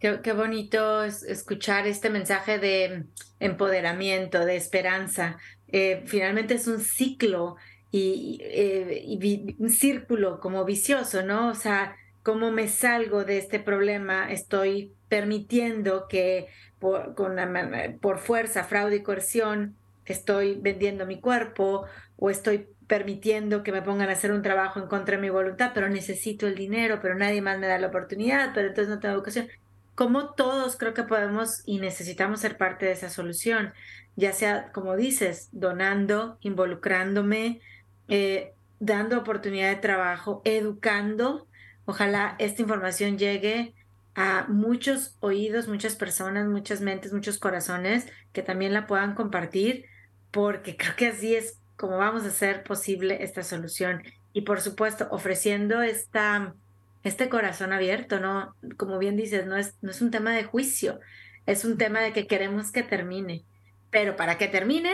Qué, 0.00 0.32
bonito 0.32 1.02
escuchar 1.04 1.86
este 1.86 2.10
mensaje 2.10 2.58
de 2.58 3.04
empoderamiento, 3.40 4.44
de 4.44 4.56
esperanza. 4.56 5.38
Eh, 5.68 6.02
finalmente 6.06 6.54
es 6.54 6.66
un 6.66 6.80
ciclo 6.80 7.56
y, 7.90 8.38
eh, 8.42 9.54
un 9.58 9.70
círculo 9.70 10.40
como 10.40 10.64
vicioso, 10.64 11.22
¿no? 11.22 11.48
O 11.48 11.54
sea, 11.54 11.96
¿cómo 12.24 12.50
me 12.50 12.66
salgo 12.66 13.24
de 13.24 13.38
este 13.38 13.60
problema? 13.60 14.32
Estoy 14.32 14.92
permitiendo 15.08 16.08
que 16.08 16.48
por, 16.80 18.18
fuerza, 18.18 18.64
fraude 18.64 18.96
y 18.96 19.02
coerción, 19.02 19.76
estoy 20.06 20.58
vendiendo 20.60 21.06
mi 21.06 21.20
cuerpo 21.20 21.84
o 22.16 22.30
estoy 22.30 22.66
permitiendo 22.88 23.62
que 23.62 23.72
me 23.72 23.82
pongan 23.82 24.08
a 24.08 24.12
hacer 24.12 24.32
un 24.32 24.42
trabajo 24.42 24.80
en 24.80 24.88
contra 24.88 25.16
de 25.16 25.22
mi 25.22 25.30
voluntad, 25.30 25.72
pero 25.74 25.88
necesito 25.88 26.46
el 26.46 26.54
dinero, 26.54 26.98
pero 27.00 27.14
nadie 27.14 27.40
más 27.40 27.58
me 27.58 27.68
da 27.68 27.78
la 27.78 27.86
oportunidad, 27.86 28.52
pero 28.54 28.68
entonces 28.68 28.92
no 28.92 29.00
tengo 29.00 29.14
educación. 29.14 29.48
Como 29.94 30.34
todos 30.34 30.76
creo 30.76 30.92
que 30.92 31.04
podemos 31.04 31.62
y 31.66 31.78
necesitamos 31.78 32.40
ser 32.40 32.56
parte 32.56 32.86
de 32.86 32.92
esa 32.92 33.10
solución, 33.10 33.72
ya 34.16 34.32
sea, 34.32 34.72
como 34.72 34.96
dices, 34.96 35.48
donando, 35.52 36.38
involucrándome, 36.40 37.60
eh, 38.08 38.52
dando 38.80 39.18
oportunidad 39.18 39.68
de 39.68 39.76
trabajo, 39.76 40.42
educando. 40.44 41.46
Ojalá 41.86 42.36
esta 42.38 42.62
información 42.62 43.18
llegue 43.18 43.74
a 44.14 44.46
muchos 44.48 45.16
oídos, 45.20 45.68
muchas 45.68 45.96
personas, 45.96 46.46
muchas 46.46 46.80
mentes, 46.80 47.12
muchos 47.12 47.38
corazones 47.38 48.06
que 48.32 48.42
también 48.42 48.72
la 48.72 48.86
puedan 48.86 49.14
compartir, 49.14 49.86
porque 50.30 50.76
creo 50.76 50.96
que 50.96 51.08
así 51.08 51.34
es 51.34 51.60
como 51.76 51.98
vamos 51.98 52.24
a 52.24 52.28
hacer 52.28 52.62
posible 52.62 53.22
esta 53.22 53.42
solución. 53.42 54.02
Y 54.32 54.42
por 54.42 54.60
supuesto, 54.60 55.08
ofreciendo 55.10 55.82
esta, 55.82 56.54
este 57.02 57.28
corazón 57.28 57.72
abierto, 57.72 58.20
¿no? 58.20 58.54
Como 58.76 58.98
bien 58.98 59.16
dices, 59.16 59.46
no 59.46 59.56
es, 59.56 59.76
no 59.82 59.90
es 59.90 60.00
un 60.00 60.10
tema 60.10 60.32
de 60.32 60.44
juicio, 60.44 61.00
es 61.46 61.64
un 61.64 61.76
tema 61.76 62.00
de 62.00 62.12
que 62.12 62.26
queremos 62.26 62.72
que 62.72 62.82
termine. 62.82 63.44
Pero 63.90 64.16
para 64.16 64.38
que 64.38 64.48
termine, 64.48 64.92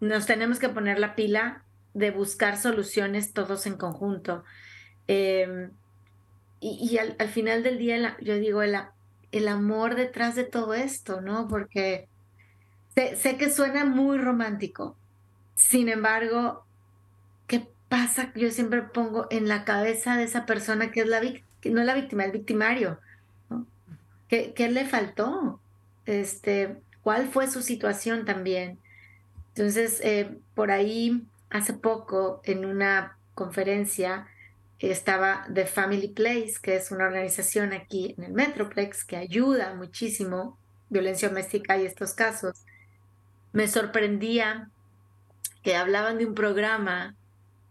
nos 0.00 0.26
tenemos 0.26 0.58
que 0.58 0.68
poner 0.68 0.98
la 0.98 1.14
pila 1.14 1.64
de 1.94 2.10
buscar 2.10 2.58
soluciones 2.58 3.32
todos 3.32 3.66
en 3.66 3.76
conjunto. 3.76 4.44
Em, 5.06 5.70
y, 6.62 6.96
al, 6.98 7.28
final 7.28 7.64
del 7.64 7.78
día, 7.78 8.16
yo 8.20 8.36
digo, 8.36 8.62
el, 8.62 8.76
el 9.32 9.48
amor 9.48 9.96
detrás 9.96 10.36
de 10.36 10.44
todo 10.44 10.74
esto, 10.74 11.20
¿no? 11.20 11.48
Porque 11.48 12.08
sé, 12.94 13.16
sé 13.16 13.36
que 13.36 13.50
suena 13.50 13.84
muy 13.84 14.16
romántico, 14.16 14.96
sin 15.56 15.88
embargo, 15.88 16.64
¿qué 17.48 17.66
pasa? 17.88 18.32
Yo 18.36 18.50
siempre 18.52 18.82
pongo 18.82 19.26
en 19.30 19.48
la 19.48 19.64
cabeza 19.64 20.16
de 20.16 20.24
esa 20.24 20.46
persona 20.46 20.92
que 20.92 21.00
es 21.00 21.08
la 21.08 21.20
no 21.20 21.80
es 21.80 21.86
la 21.86 21.94
víctima, 21.94 22.24
el 22.24 22.32
victimario. 22.32 22.98
¿Qué, 24.28 24.52
¿Qué, 24.54 24.70
le 24.70 24.84
faltó? 24.84 25.60
Este, 26.06 26.76
¿Cuál 27.02 27.28
fue 27.28 27.48
su 27.48 27.62
situación 27.62 28.24
también? 28.24 28.78
Entonces, 29.54 30.00
eh, 30.02 30.38
por 30.54 30.70
ahí, 30.70 31.24
hace 31.50 31.74
poco, 31.74 32.40
en 32.44 32.64
una 32.64 33.18
conferencia, 33.34 34.26
estaba 34.90 35.46
The 35.52 35.66
Family 35.66 36.08
Place, 36.08 36.54
que 36.60 36.74
es 36.74 36.90
una 36.90 37.04
organización 37.04 37.72
aquí 37.72 38.14
en 38.18 38.24
el 38.24 38.32
Metroplex 38.32 39.04
que 39.04 39.16
ayuda 39.16 39.74
muchísimo 39.74 40.58
violencia 40.88 41.28
doméstica 41.28 41.78
y 41.78 41.86
estos 41.86 42.14
casos. 42.14 42.64
Me 43.52 43.68
sorprendía 43.68 44.70
que 45.62 45.76
hablaban 45.76 46.18
de 46.18 46.26
un 46.26 46.34
programa 46.34 47.14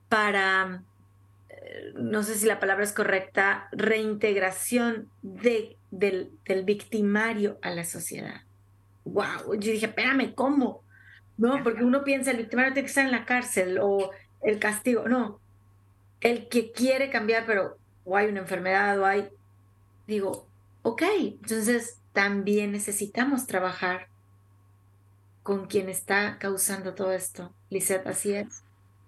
para, 0.08 0.84
eh, 1.50 1.93
no 1.95 2.24
sé 2.24 2.36
si 2.36 2.45
la 2.45 2.60
palabra 2.60 2.86
es 2.86 2.93
correcta, 2.93 3.67
reintegración 3.74 5.10
de, 5.21 5.78
del, 5.91 6.32
del 6.45 6.63
victimario 6.63 7.60
a 7.62 7.71
la 7.71 7.84
sociedad. 7.84 8.41
¡Wow! 9.04 9.56
Yo 9.60 9.71
dije, 9.71 9.88
espérame, 9.88 10.34
¿cómo? 10.34 10.84
No, 11.38 11.62
porque 11.63 11.84
uno 11.84 12.04
piensa, 12.04 12.32
el 12.32 12.38
victimario 12.38 12.71
tiene 12.71 12.86
que 12.86 12.89
estar 12.89 13.06
en 13.06 13.12
la 13.12 13.26
cárcel 13.26 13.80
o 13.82 14.12
el 14.41 14.60
castigo. 14.60 15.10
No, 15.10 15.41
el 16.22 16.48
que 16.48 16.72
quiere 16.72 17.10
cambiar, 17.10 17.46
pero 17.46 17.78
o 18.04 18.18
hay 18.18 18.28
una 18.28 18.40
enfermedad 18.40 19.00
o 19.00 19.06
hay, 19.06 19.30
digo, 20.08 20.48
ok, 20.84 21.04
entonces 21.42 22.00
también 22.14 22.72
necesitamos 22.72 23.48
trabajar 23.48 24.08
con 25.44 25.66
quien 25.66 25.90
está 25.90 26.38
causando 26.38 26.94
todo 26.94 27.12
esto. 27.12 27.54
Lisette, 27.70 28.08
así 28.08 28.34
es. 28.34 28.64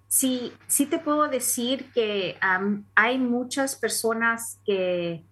Sí, 0.07 0.53
sí 0.67 0.85
te 0.85 0.99
puedo 0.99 1.27
decir 1.27 1.91
que 1.93 2.37
hay 2.95 3.17
muchas 3.17 3.75
personas 3.75 4.59
que, 4.65 5.23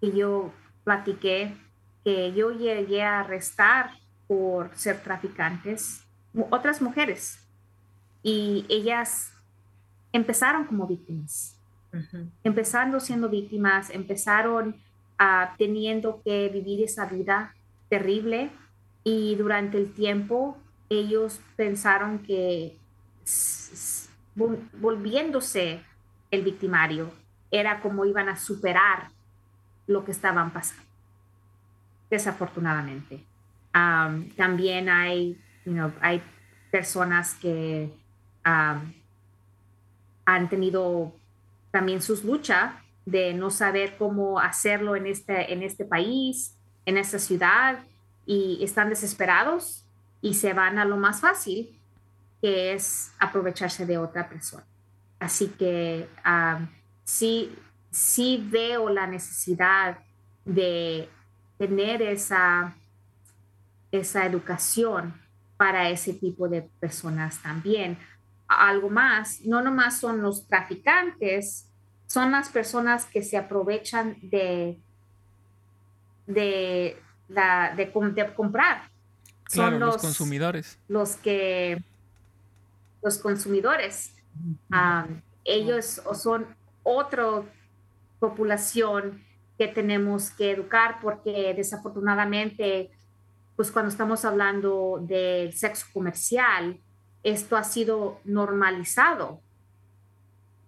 que, 0.00 0.12
yo 0.12 0.52
platiqué, 0.84 1.56
que 2.04 2.32
yo 2.32 2.52
llegué 2.52 3.02
a 3.02 3.20
arrestar 3.20 3.90
por 4.28 4.76
ser 4.76 5.02
traficantes, 5.02 6.04
otras 6.50 6.80
mujeres, 6.80 7.40
y 8.22 8.66
ellas 8.68 9.32
empezaron 10.12 10.64
como 10.64 10.86
víctimas. 10.86 11.56
Empezando 12.44 13.00
siendo 13.00 13.28
víctimas, 13.28 13.90
empezaron 13.90 14.76
uh, 15.20 15.56
teniendo 15.58 16.22
que 16.24 16.48
vivir 16.48 16.84
esa 16.84 17.06
vida 17.06 17.54
terrible 17.88 18.50
y 19.02 19.34
durante 19.34 19.76
el 19.76 19.92
tiempo 19.92 20.56
ellos 20.88 21.40
pensaron 21.56 22.20
que 22.20 22.76
volviéndose 24.80 25.82
el 26.30 26.42
victimario 26.42 27.12
era 27.50 27.80
como 27.80 28.04
iban 28.04 28.28
a 28.28 28.36
superar 28.36 29.08
lo 29.86 30.04
que 30.04 30.12
estaban 30.12 30.52
pasando. 30.52 30.84
Desafortunadamente. 32.08 33.24
también 33.72 34.88
hay, 34.88 35.40
hay 36.00 36.22
personas 36.70 37.34
que 37.34 37.92
han 40.34 40.48
tenido 40.48 41.12
también 41.70 42.02
sus 42.02 42.24
luchas 42.24 42.74
de 43.06 43.34
no 43.34 43.50
saber 43.50 43.96
cómo 43.96 44.38
hacerlo 44.38 44.96
en 44.96 45.06
este, 45.06 45.52
en 45.52 45.62
este 45.62 45.84
país, 45.84 46.56
en 46.84 46.98
esta 46.98 47.18
ciudad, 47.18 47.80
y 48.26 48.62
están 48.62 48.88
desesperados 48.88 49.86
y 50.20 50.34
se 50.34 50.52
van 50.52 50.78
a 50.78 50.84
lo 50.84 50.96
más 50.96 51.20
fácil, 51.20 51.80
que 52.40 52.72
es 52.72 53.12
aprovecharse 53.18 53.86
de 53.86 53.98
otra 53.98 54.28
persona. 54.28 54.64
Así 55.18 55.48
que 55.48 56.08
sí, 57.04 57.54
sí 57.90 58.46
veo 58.50 58.88
la 58.88 59.06
necesidad 59.06 59.98
de 60.44 61.08
tener 61.58 62.02
esa, 62.02 62.74
esa 63.90 64.24
educación 64.24 65.14
para 65.56 65.90
ese 65.90 66.14
tipo 66.14 66.48
de 66.48 66.62
personas 66.62 67.42
también. 67.42 67.98
Algo 68.50 68.90
más, 68.90 69.42
no 69.42 69.62
nomás 69.62 70.00
son 70.00 70.22
los 70.22 70.48
traficantes, 70.48 71.68
son 72.06 72.32
las 72.32 72.48
personas 72.48 73.06
que 73.06 73.22
se 73.22 73.36
aprovechan 73.36 74.16
de, 74.22 74.80
de, 76.26 77.00
la, 77.28 77.72
de, 77.76 77.86
de 77.86 78.34
comprar. 78.34 78.90
Son 79.48 79.78
los, 79.78 79.98
consumidores. 79.98 80.78
Los 80.88 81.14
que, 81.16 81.80
los 83.02 83.18
consumidores, 83.18 84.14
ellos 85.44 86.02
son 86.14 86.46
otra 86.82 87.42
población 88.18 89.24
que 89.56 89.68
tenemos 89.68 90.30
que 90.30 90.52
educar 90.52 90.98
porque 91.00 91.54
desafortunadamente, 91.54 92.90
pues 93.54 93.70
cuando 93.70 93.90
estamos 93.90 94.24
hablando 94.24 94.98
del 95.00 95.52
sexo 95.52 95.86
comercial, 95.92 96.80
esto 97.22 97.56
ha 97.56 97.64
sido 97.64 98.20
normalizado 98.24 99.40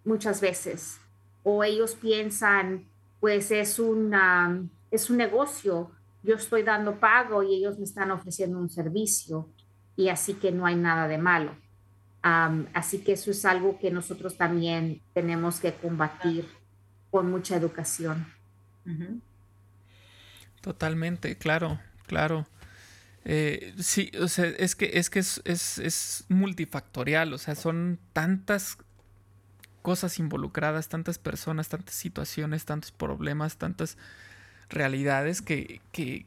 muchas 0.05 0.41
veces. 0.41 0.99
O 1.43 1.65
ellos 1.65 1.95
piensan, 1.95 2.89
pues 3.21 3.51
es, 3.51 3.79
una, 3.79 4.63
es 4.91 5.11
un 5.11 5.17
negocio 5.17 5.91
yo 6.23 6.37
estoy 6.37 6.63
dando 6.63 6.99
pago 6.99 7.43
y 7.43 7.55
ellos 7.55 7.79
me 7.79 7.85
están 7.85 8.11
ofreciendo 8.11 8.59
un 8.59 8.71
servicio 8.71 9.49
y 9.97 10.09
así 10.09 10.35
que 10.35 10.53
no 10.53 10.67
hay 10.67 10.77
nada 10.77 11.09
de 11.09 11.19
malo. 11.19 11.57
así 12.23 13.03
que 13.03 13.13
eso 13.13 13.33
es 13.33 13.45
algo 13.45 13.79
que 13.81 13.91
nosotros 13.91 14.37
también 14.37 15.03
tenemos 15.13 15.59
que 15.59 15.75
combatir 15.75 16.49
con 17.11 17.31
mucha 17.31 17.57
educación. 17.57 18.27
Totalmente, 20.61 21.37
claro, 21.37 21.81
claro. 22.07 22.47
Eh, 23.25 23.75
sí, 23.79 24.11
o 24.21 24.29
sea, 24.29 24.47
es 24.47 24.75
que 24.75 24.91
es 24.95 25.09
que 25.09 25.21
es, 25.21 25.41
es, 25.45 26.25
multifactorial, 26.29 27.33
o 27.33 27.39
sea, 27.39 27.55
son 27.55 27.99
tantas 28.13 28.79
cosas 29.81 30.19
involucradas, 30.19 30.89
tantas 30.89 31.19
personas, 31.19 31.69
tantas 31.69 31.95
situaciones, 31.95 32.65
tantos 32.65 32.91
problemas, 32.93 33.57
tantas 33.57 33.97
realidades 34.69 35.43
que, 35.43 35.81
que 35.93 36.27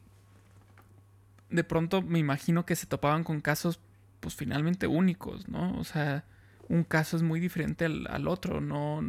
de 1.50 1.64
pronto 1.64 2.02
me 2.02 2.18
imagino 2.18 2.66
que 2.66 2.76
se 2.76 2.86
topaban 2.86 3.24
con 3.24 3.40
casos 3.40 3.80
pues 4.20 4.34
finalmente 4.34 4.86
únicos, 4.86 5.48
¿no? 5.48 5.78
O 5.78 5.84
sea, 5.84 6.24
un 6.68 6.84
caso 6.84 7.16
es 7.16 7.22
muy 7.22 7.40
diferente 7.40 7.84
al, 7.84 8.28
otro, 8.28 8.60
no, 8.60 9.02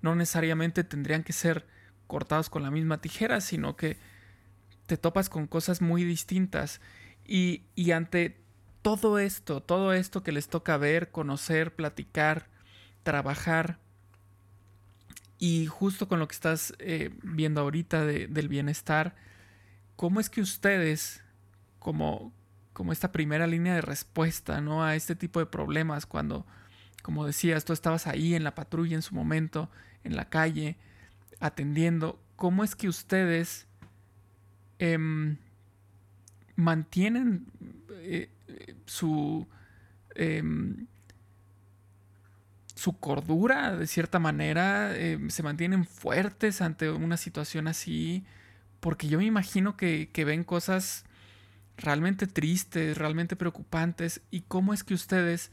no 0.00 0.14
necesariamente 0.14 0.84
tendrían 0.84 1.22
que 1.22 1.32
ser 1.32 1.66
cortados 2.06 2.50
con 2.50 2.62
la 2.62 2.70
misma 2.70 3.00
tijera, 3.00 3.40
sino 3.40 3.76
que 3.76 3.96
te 4.86 4.96
topas 4.96 5.28
con 5.28 5.46
cosas 5.46 5.80
muy 5.80 6.04
distintas. 6.04 6.80
Y, 7.26 7.62
ante 7.92 8.40
todo 8.82 9.18
esto, 9.18 9.62
todo 9.62 9.92
esto 9.92 10.22
que 10.22 10.32
les 10.32 10.48
toca 10.48 10.76
ver, 10.76 11.10
conocer, 11.10 11.74
platicar, 11.74 12.48
trabajar, 13.02 13.78
y 15.38 15.66
justo 15.66 16.06
con 16.06 16.20
lo 16.20 16.28
que 16.28 16.34
estás 16.34 16.72
eh, 16.78 17.10
viendo 17.24 17.62
ahorita 17.62 18.04
del 18.04 18.48
bienestar, 18.48 19.16
¿cómo 19.96 20.20
es 20.20 20.30
que 20.30 20.40
ustedes, 20.40 21.20
como, 21.80 22.32
como 22.72 22.92
esta 22.92 23.10
primera 23.10 23.48
línea 23.48 23.74
de 23.74 23.80
respuesta 23.80 24.60
¿no? 24.60 24.84
a 24.84 24.94
este 24.94 25.16
tipo 25.16 25.40
de 25.40 25.46
problemas, 25.46 26.06
cuando, 26.06 26.46
como 27.02 27.26
decías, 27.26 27.64
tú 27.64 27.72
estabas 27.72 28.06
ahí 28.06 28.36
en 28.36 28.44
la 28.44 28.54
patrulla 28.54 28.94
en 28.94 29.02
su 29.02 29.16
momento, 29.16 29.68
en 30.04 30.14
la 30.14 30.28
calle, 30.28 30.76
atendiendo, 31.40 32.20
¿cómo 32.36 32.62
es 32.62 32.76
que 32.76 32.88
ustedes 32.88 33.66
em, 34.78 35.38
mantienen 36.62 37.46
eh, 37.90 38.30
su... 38.86 39.46
Em, 40.14 40.86
su 42.82 42.98
cordura, 42.98 43.76
de 43.76 43.86
cierta 43.86 44.18
manera, 44.18 44.96
em, 44.96 45.30
se 45.30 45.44
mantienen 45.44 45.84
fuertes 45.84 46.60
ante 46.60 46.90
una 46.90 47.16
situación 47.16 47.68
así, 47.68 48.24
porque 48.80 49.06
yo 49.06 49.18
me 49.18 49.24
imagino 49.24 49.76
que, 49.76 50.10
ven 50.26 50.42
cosas 50.42 51.04
realmente 51.76 52.26
tristes, 52.26 52.98
realmente 52.98 53.36
preocupantes, 53.36 54.20
y 54.32 54.40
cómo 54.42 54.74
es 54.74 54.82
que 54.82 54.94
ustedes 54.94 55.52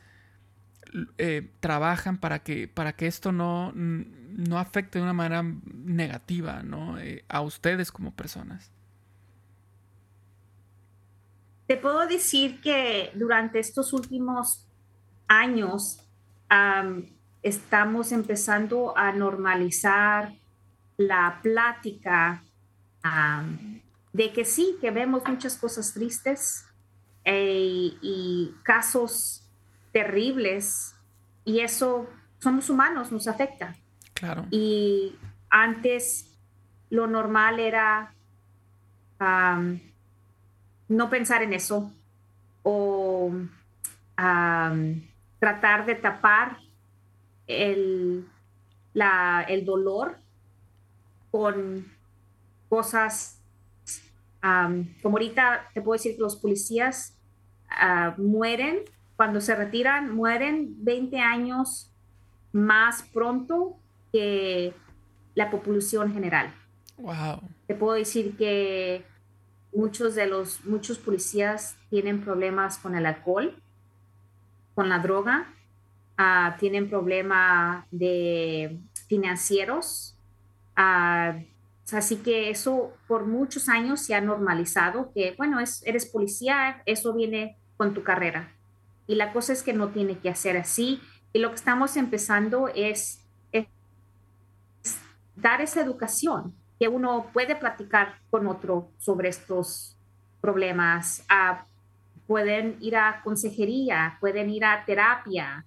eh, 1.20 1.52
trabajan 1.60 2.18
para 2.18 2.40
que, 2.40 2.68
para 2.68 2.94
que 2.94 3.06
esto 3.06 3.32
no, 3.32 3.74
no 3.76 4.58
afecte 4.58 4.98
de 4.98 5.04
una 5.04 5.14
manera 5.14 5.44
negativa 5.44 6.64
¿no? 6.64 6.98
Eh, 6.98 7.26
a 7.30 7.42
ustedes 7.42 7.92
como 7.92 8.16
personas. 8.16 8.72
Te 11.70 11.78
puedo 11.78 12.08
decir 12.08 12.62
que 12.62 13.12
durante 13.14 13.60
estos 13.60 13.94
últimos 13.94 14.66
años 15.28 16.00
estamos 17.44 18.12
empezando 18.12 18.98
a 18.98 19.12
normalizar 19.12 20.34
la 20.98 21.40
plática 21.44 22.44
de 24.12 24.34
que 24.34 24.46
sí, 24.46 24.80
que 24.82 24.90
vemos 24.90 25.22
muchas 25.28 25.58
cosas 25.58 25.94
tristes 25.94 26.66
eh, 27.24 27.92
y 28.02 28.52
casos 28.64 29.48
terribles 29.92 30.96
y 31.46 31.60
eso 31.60 32.10
somos 32.40 32.72
humanos, 32.72 33.12
nos 33.12 33.28
afecta. 33.28 33.76
Claro. 34.16 34.48
Y 34.50 35.16
antes 35.52 36.36
lo 36.90 37.06
normal 37.06 37.60
era 37.60 38.16
no 40.90 41.10
pensar 41.10 41.42
en 41.44 41.54
eso 41.54 41.92
o 42.64 43.32
tratar 45.40 45.86
de 45.86 45.96
tapar 45.96 46.58
el, 47.48 48.28
el 49.48 49.66
dolor 49.66 50.18
con 51.32 51.86
cosas 52.68 53.40
como 54.42 55.18
ahorita 55.18 55.70
te 55.74 55.82
puedo 55.82 55.98
decir 55.98 56.16
que 56.16 56.22
los 56.22 56.36
policías 56.36 57.18
ah, 57.70 58.16
mueren, 58.18 58.80
cuando 59.16 59.42
se 59.42 59.56
retiran, 59.56 60.16
mueren 60.16 60.76
20 60.84 61.20
años 61.20 61.92
más 62.52 63.04
pronto 63.14 63.76
que 64.12 64.74
la 65.36 65.52
población 65.52 66.14
general. 66.14 66.54
Wow. 66.98 67.42
Te 67.68 67.76
puedo 67.76 67.94
decir 67.94 68.36
que 68.38 69.06
muchos 69.74 70.16
de 70.16 70.28
los, 70.28 70.64
muchos 70.66 70.98
policías 70.98 71.78
tienen 71.90 72.22
problemas 72.22 72.78
con 72.78 72.96
el 72.96 73.06
alcohol, 73.06 73.56
con 74.76 74.90
la 74.90 75.00
droga, 75.00 75.54
uh, 76.18 76.58
tienen 76.60 76.90
problemas 76.90 77.86
de 77.92 78.80
financieros. 79.08 80.16
Así 80.76 82.18
que 82.18 82.50
eso 82.50 82.94
por 83.08 83.26
muchos 83.26 83.68
años 83.68 84.02
se 84.02 84.16
ha 84.16 84.22
normalizado, 84.22 85.12
que 85.14 85.34
bueno, 85.38 85.60
es, 85.60 85.82
eres 85.86 86.06
policía, 86.06 86.82
eso 86.86 87.14
viene 87.14 87.58
con 87.78 87.94
tu 87.94 88.04
carrera. 88.04 88.54
Y 89.08 89.16
la 89.16 89.34
cosa 89.34 89.54
es 89.54 89.64
que 89.64 89.74
no 89.74 89.90
tiene 89.90 90.20
que 90.20 90.30
hacer 90.30 90.56
así. 90.56 91.02
Y 91.34 91.40
lo 91.40 91.50
que 91.50 91.56
estamos 91.56 91.98
empezando 91.98 92.70
es 92.70 93.26
dar 95.42 95.62
esa 95.62 95.82
educación, 95.82 96.54
que 96.80 96.88
uno 96.88 97.28
puede 97.34 97.56
platicar 97.56 98.16
con 98.30 98.48
otro 98.48 98.90
sobre 98.98 99.30
estos 99.30 99.98
problemas, 100.42 101.26
pueden 102.26 102.78
ir 102.80 102.96
a 102.96 103.22
consejería, 103.24 104.18
pueden 104.20 104.50
ir 104.50 104.64
a 104.64 104.86
terapia, 104.86 105.66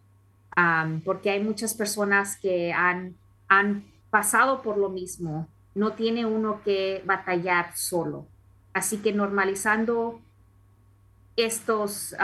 porque 1.05 1.31
hay 1.31 1.42
muchas 1.42 1.75
personas 1.75 2.37
que 2.37 2.72
han, 2.72 3.14
han 3.48 3.85
pasado 4.11 4.62
por 4.62 4.79
lo 4.79 4.88
mismo. 4.88 5.48
No 5.75 5.92
tiene 5.92 6.25
uno 6.25 6.62
que 6.62 7.03
batallar 7.05 7.77
solo. 7.77 8.27
Así 8.72 8.98
que 8.98 9.12
normalizando 9.12 10.20
estos, 11.37 12.14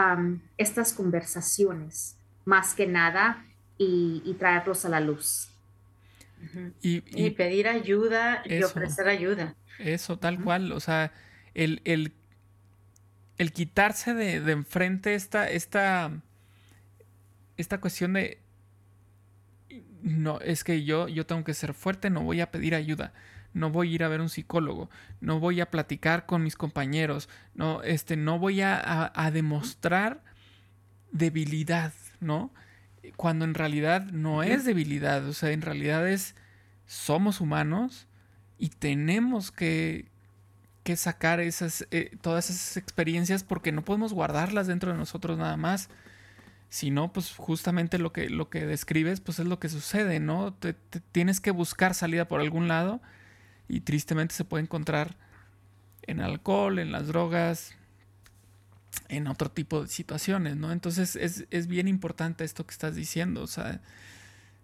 estas 0.56 0.92
conversaciones, 0.92 2.16
más 2.44 2.74
que 2.74 2.86
nada, 2.86 3.44
y, 3.78 4.34
traerlos 4.38 4.84
a 4.84 4.88
la 4.88 5.00
luz. 5.00 5.50
Y, 6.82 7.30
pedir 7.30 7.68
ayuda 7.68 8.42
y 8.44 8.62
ofrecer 8.62 9.08
ayuda. 9.08 9.56
Eso, 9.78 10.18
tal 10.18 10.42
cual. 10.42 10.72
O 10.72 10.80
sea, 10.80 11.12
el, 11.54 11.80
el 11.84 12.12
el 13.38 13.52
quitarse 13.52 14.14
de, 14.14 14.36
enfrente 14.50 15.14
esta, 15.14 15.48
esta, 15.48 16.10
esta 17.56 17.80
cuestión 17.80 18.12
de, 18.14 18.42
no, 20.02 20.40
es 20.40 20.64
que 20.64 20.84
yo, 20.84 21.08
yo 21.08 21.24
tengo 21.24 21.44
que 21.44 21.54
ser 21.54 21.72
fuerte, 21.72 22.10
no 22.10 22.24
voy 22.24 22.40
a 22.40 22.50
pedir 22.50 22.74
ayuda, 22.74 23.14
no 23.54 23.70
voy 23.70 23.92
a 23.92 23.94
ir 23.94 24.04
a 24.04 24.08
ver 24.08 24.20
un 24.20 24.28
psicólogo, 24.28 24.90
no 25.20 25.38
voy 25.38 25.60
a 25.60 25.70
platicar 25.70 26.26
con 26.26 26.42
mis 26.42 26.56
compañeros, 26.56 27.28
no, 27.54 27.82
este, 27.82 28.16
no 28.16 28.40
voy 28.40 28.60
a, 28.60 29.12
a 29.14 29.30
demostrar 29.30 30.24
debilidad, 31.12 31.92
¿no? 32.20 32.52
Cuando 33.16 33.44
en 33.44 33.54
realidad 33.54 34.04
no 34.06 34.42
es 34.42 34.64
debilidad, 34.64 35.26
o 35.26 35.32
sea, 35.32 35.50
en 35.50 35.62
realidad 35.62 36.08
es, 36.08 36.34
somos 36.86 37.40
humanos 37.40 38.06
y 38.58 38.70
tenemos 38.70 39.50
que, 39.52 40.10
que 40.82 40.96
sacar 40.96 41.40
esas, 41.40 41.86
eh, 41.90 42.16
todas 42.20 42.50
esas 42.50 42.76
experiencias 42.76 43.44
porque 43.44 43.72
no 43.72 43.84
podemos 43.84 44.12
guardarlas 44.12 44.66
dentro 44.66 44.92
de 44.92 44.98
nosotros 44.98 45.38
nada 45.38 45.56
más. 45.56 45.88
Si 46.70 46.90
no, 46.90 47.12
pues 47.12 47.34
justamente 47.34 47.98
lo 47.98 48.12
que, 48.12 48.28
lo 48.28 48.50
que 48.50 48.66
describes, 48.66 49.20
pues 49.20 49.38
es 49.38 49.46
lo 49.46 49.58
que 49.58 49.68
sucede, 49.68 50.20
¿no? 50.20 50.52
Te, 50.52 50.74
tienes 51.12 51.40
que 51.40 51.50
buscar 51.50 51.94
salida 51.94 52.28
por 52.28 52.40
algún 52.40 52.68
lado 52.68 53.00
y 53.68 53.80
tristemente 53.80 54.34
se 54.34 54.44
puede 54.44 54.64
encontrar 54.64 55.16
en 56.02 56.20
alcohol, 56.20 56.78
en 56.78 56.92
las 56.92 57.06
drogas, 57.06 57.77
en 59.08 59.26
otro 59.26 59.50
tipo 59.50 59.82
de 59.82 59.88
situaciones, 59.88 60.56
¿no? 60.56 60.72
Entonces 60.72 61.16
es, 61.16 61.66
bien 61.66 61.88
importante 61.88 62.44
esto 62.44 62.66
que 62.66 62.72
estás 62.72 62.94
diciendo, 62.94 63.42
o 63.42 63.46
sea, 63.46 63.80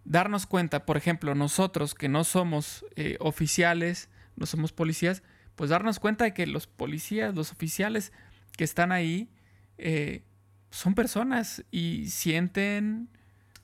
darnos 0.05 0.47
cuenta, 0.47 0.85
por 0.87 0.97
ejemplo, 0.97 1.35
nosotros 1.35 1.95
que 1.95 2.09
no 2.09 2.25
somos 2.25 2.85
eh, 2.97 3.17
oficiales, 3.21 4.09
no 4.37 4.47
somos 4.47 4.73
policías, 4.73 5.23
pues 5.57 5.71
darnos 5.71 5.99
cuenta 5.99 6.25
de 6.25 6.35
que 6.35 6.47
los 6.47 6.67
policías, 6.67 7.35
los 7.35 7.53
oficiales 7.53 8.13
que 8.57 8.65
están 8.65 8.93
ahí, 8.93 9.31
eh, 9.79 10.23
son 10.71 10.95
personas 10.95 11.65
y 11.71 12.09
sienten 12.09 13.09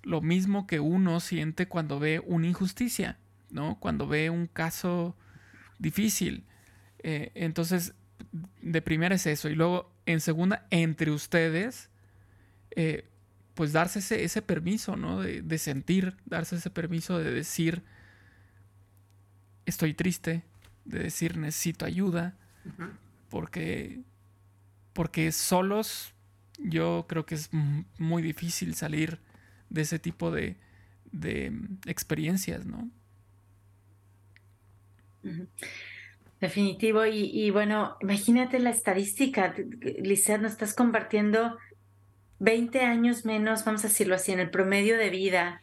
lo 0.03 0.21
mismo 0.21 0.67
que 0.67 0.81
uno 0.81 1.21
siente 1.21 1.67
cuando 1.67 1.99
ve 1.99 2.23
una 2.25 2.47
injusticia, 2.47 3.19
¿no? 3.51 3.79
Cuando 3.81 4.07
ve 4.07 4.31
un 4.31 4.47
caso 4.47 5.17
difícil. 5.79 6.45
Eh, 7.03 7.33
entonces, 7.35 7.95
de 8.63 8.83
primera 8.83 9.17
es 9.17 9.27
eso. 9.27 9.49
Y 9.49 9.55
luego, 9.55 9.93
en 10.13 10.21
segunda, 10.21 10.67
entre 10.71 11.11
ustedes, 11.11 11.89
eh, 12.73 13.09
pues 13.55 13.73
darse 13.73 13.99
ese, 13.99 14.25
ese 14.25 14.43
permiso, 14.43 14.97
¿no? 14.97 15.21
De, 15.21 15.43
de, 15.43 15.59
sentir, 15.59 16.17
darse 16.25 16.57
ese 16.57 16.71
permiso 16.71 17.19
de 17.19 17.31
decir, 17.31 17.83
estoy 19.67 19.95
triste, 19.95 20.45
de 20.85 21.01
decir 21.01 21.37
necesito 21.37 21.85
ayuda, 21.85 22.37
porque, 23.29 24.01
porque 24.93 25.33
solos 25.33 26.13
yo 26.59 27.07
creo 27.09 27.27
que 27.27 27.35
es 27.35 27.51
muy 27.53 28.23
difícil 28.23 28.75
salir 28.75 29.21
de 29.69 29.83
ese 29.83 29.99
tipo 29.99 30.31
de, 30.31 30.57
de 31.13 31.53
experiencias, 31.87 32.67
¿no? 32.67 32.91
Definitivo. 36.41 37.05
Y, 37.07 37.51
bueno, 37.51 37.97
imagínate 38.01 38.59
la 38.59 38.71
estadística, 38.71 39.55
Lizeth, 39.99 40.41
nos 40.41 40.53
estás 40.53 40.75
compartiendo 40.75 41.59
20 42.39 42.81
años 42.81 43.25
menos, 43.25 43.65
vamos 43.65 43.85
a 43.85 43.89
decirlo 43.89 44.15
así, 44.15 44.33
en 44.33 44.41
el 44.41 44.51
promedio 44.51 44.97
de 44.97 45.11
vida. 45.11 45.61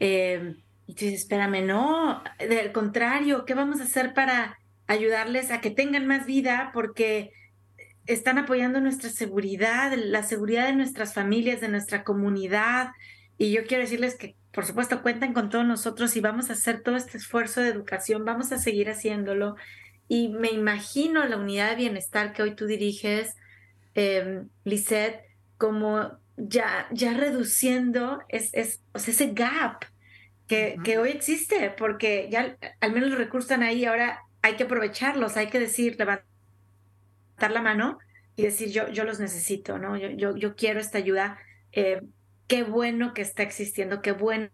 Eh, 0.00 0.56
y 0.86 0.94
tú 0.94 1.04
dices, 1.04 1.22
espérame, 1.22 1.64
no, 1.64 2.22
del 2.38 2.72
contrario, 2.72 3.44
¿qué 3.44 3.54
vamos 3.54 3.80
a 3.80 3.84
hacer 3.84 4.14
para 4.14 4.58
ayudarles 4.86 5.50
a 5.50 5.60
que 5.60 5.70
tengan 5.70 6.06
más 6.06 6.26
vida 6.26 6.70
porque 6.72 7.32
están 8.06 8.38
apoyando 8.38 8.80
nuestra 8.80 9.10
seguridad, 9.10 9.92
la 9.96 10.22
seguridad 10.22 10.66
de 10.66 10.74
nuestras 10.74 11.14
familias, 11.14 11.60
de 11.60 11.68
nuestra 11.68 12.04
comunidad. 12.04 12.90
Y 13.36 13.52
yo 13.52 13.64
quiero 13.66 13.82
decirles 13.82 14.14
que, 14.14 14.36
por 14.52 14.64
supuesto, 14.64 15.02
cuentan 15.02 15.32
con 15.32 15.50
todos 15.50 15.66
nosotros 15.66 16.16
y 16.16 16.20
vamos 16.20 16.50
a 16.50 16.54
hacer 16.54 16.82
todo 16.82 16.96
este 16.96 17.18
esfuerzo 17.18 17.60
de 17.60 17.68
educación, 17.68 18.24
vamos 18.24 18.52
a 18.52 18.58
seguir 18.58 18.88
haciéndolo. 18.88 19.56
Y 20.08 20.28
me 20.28 20.50
imagino 20.50 21.24
la 21.24 21.36
unidad 21.36 21.70
de 21.70 21.76
bienestar 21.76 22.32
que 22.32 22.42
hoy 22.42 22.54
tú 22.54 22.66
diriges, 22.66 23.34
eh, 23.94 24.42
Lisette, 24.64 25.22
como 25.58 26.18
ya, 26.36 26.86
ya 26.92 27.14
reduciendo 27.14 28.20
es, 28.28 28.50
es, 28.52 28.82
ese 28.94 29.32
gap 29.32 29.84
que, 30.46 30.76
que, 30.84 30.98
hoy 30.98 31.10
existe, 31.10 31.70
porque 31.76 32.28
ya 32.30 32.56
al 32.80 32.92
menos 32.92 33.10
los 33.10 33.18
recursos 33.18 33.50
están 33.50 33.64
ahí, 33.64 33.84
ahora 33.84 34.20
hay 34.42 34.54
que 34.54 34.64
aprovecharlos, 34.64 35.36
hay 35.36 35.48
que 35.48 35.58
decir, 35.58 35.96
levantar 35.98 36.24
la 37.50 37.62
mano 37.62 37.98
y 38.36 38.42
decir, 38.42 38.70
yo, 38.70 38.88
yo 38.88 39.04
los 39.04 39.18
necesito, 39.18 39.78
¿no? 39.78 39.96
Yo, 39.96 40.10
yo, 40.10 40.36
yo 40.36 40.54
quiero 40.54 40.78
esta 40.78 40.98
ayuda. 40.98 41.38
Eh, 41.72 42.02
qué 42.46 42.62
bueno 42.62 43.12
que 43.14 43.22
está 43.22 43.42
existiendo, 43.42 44.02
qué 44.02 44.12
bueno 44.12 44.50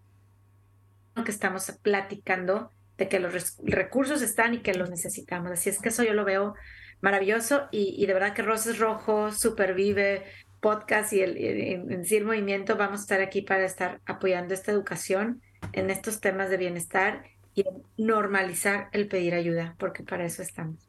que 1.24 1.30
estamos 1.30 1.70
platicando 1.82 2.70
de 3.02 3.08
que 3.08 3.18
los 3.18 3.56
recursos 3.64 4.22
están 4.22 4.54
y 4.54 4.62
que 4.62 4.74
los 4.74 4.88
necesitamos. 4.90 5.50
Así 5.50 5.70
es 5.70 5.80
que 5.80 5.88
eso 5.88 6.04
yo 6.04 6.14
lo 6.14 6.24
veo 6.24 6.54
maravilloso 7.00 7.68
y, 7.72 7.96
y 7.98 8.06
de 8.06 8.14
verdad 8.14 8.32
que 8.32 8.42
Roses 8.42 8.78
Rojo, 8.78 9.32
Supervive, 9.32 10.24
podcast 10.60 11.12
y 11.12 11.20
el, 11.20 11.36
en 11.36 12.04
sí 12.04 12.16
el 12.16 12.24
movimiento 12.24 12.76
vamos 12.76 13.00
a 13.00 13.02
estar 13.02 13.20
aquí 13.20 13.42
para 13.42 13.64
estar 13.64 14.00
apoyando 14.06 14.54
esta 14.54 14.70
educación 14.70 15.42
en 15.72 15.90
estos 15.90 16.20
temas 16.20 16.50
de 16.50 16.56
bienestar 16.56 17.24
y 17.54 17.64
normalizar 17.98 18.88
el 18.92 19.08
pedir 19.08 19.34
ayuda, 19.34 19.74
porque 19.78 20.04
para 20.04 20.24
eso 20.24 20.40
estamos. 20.40 20.88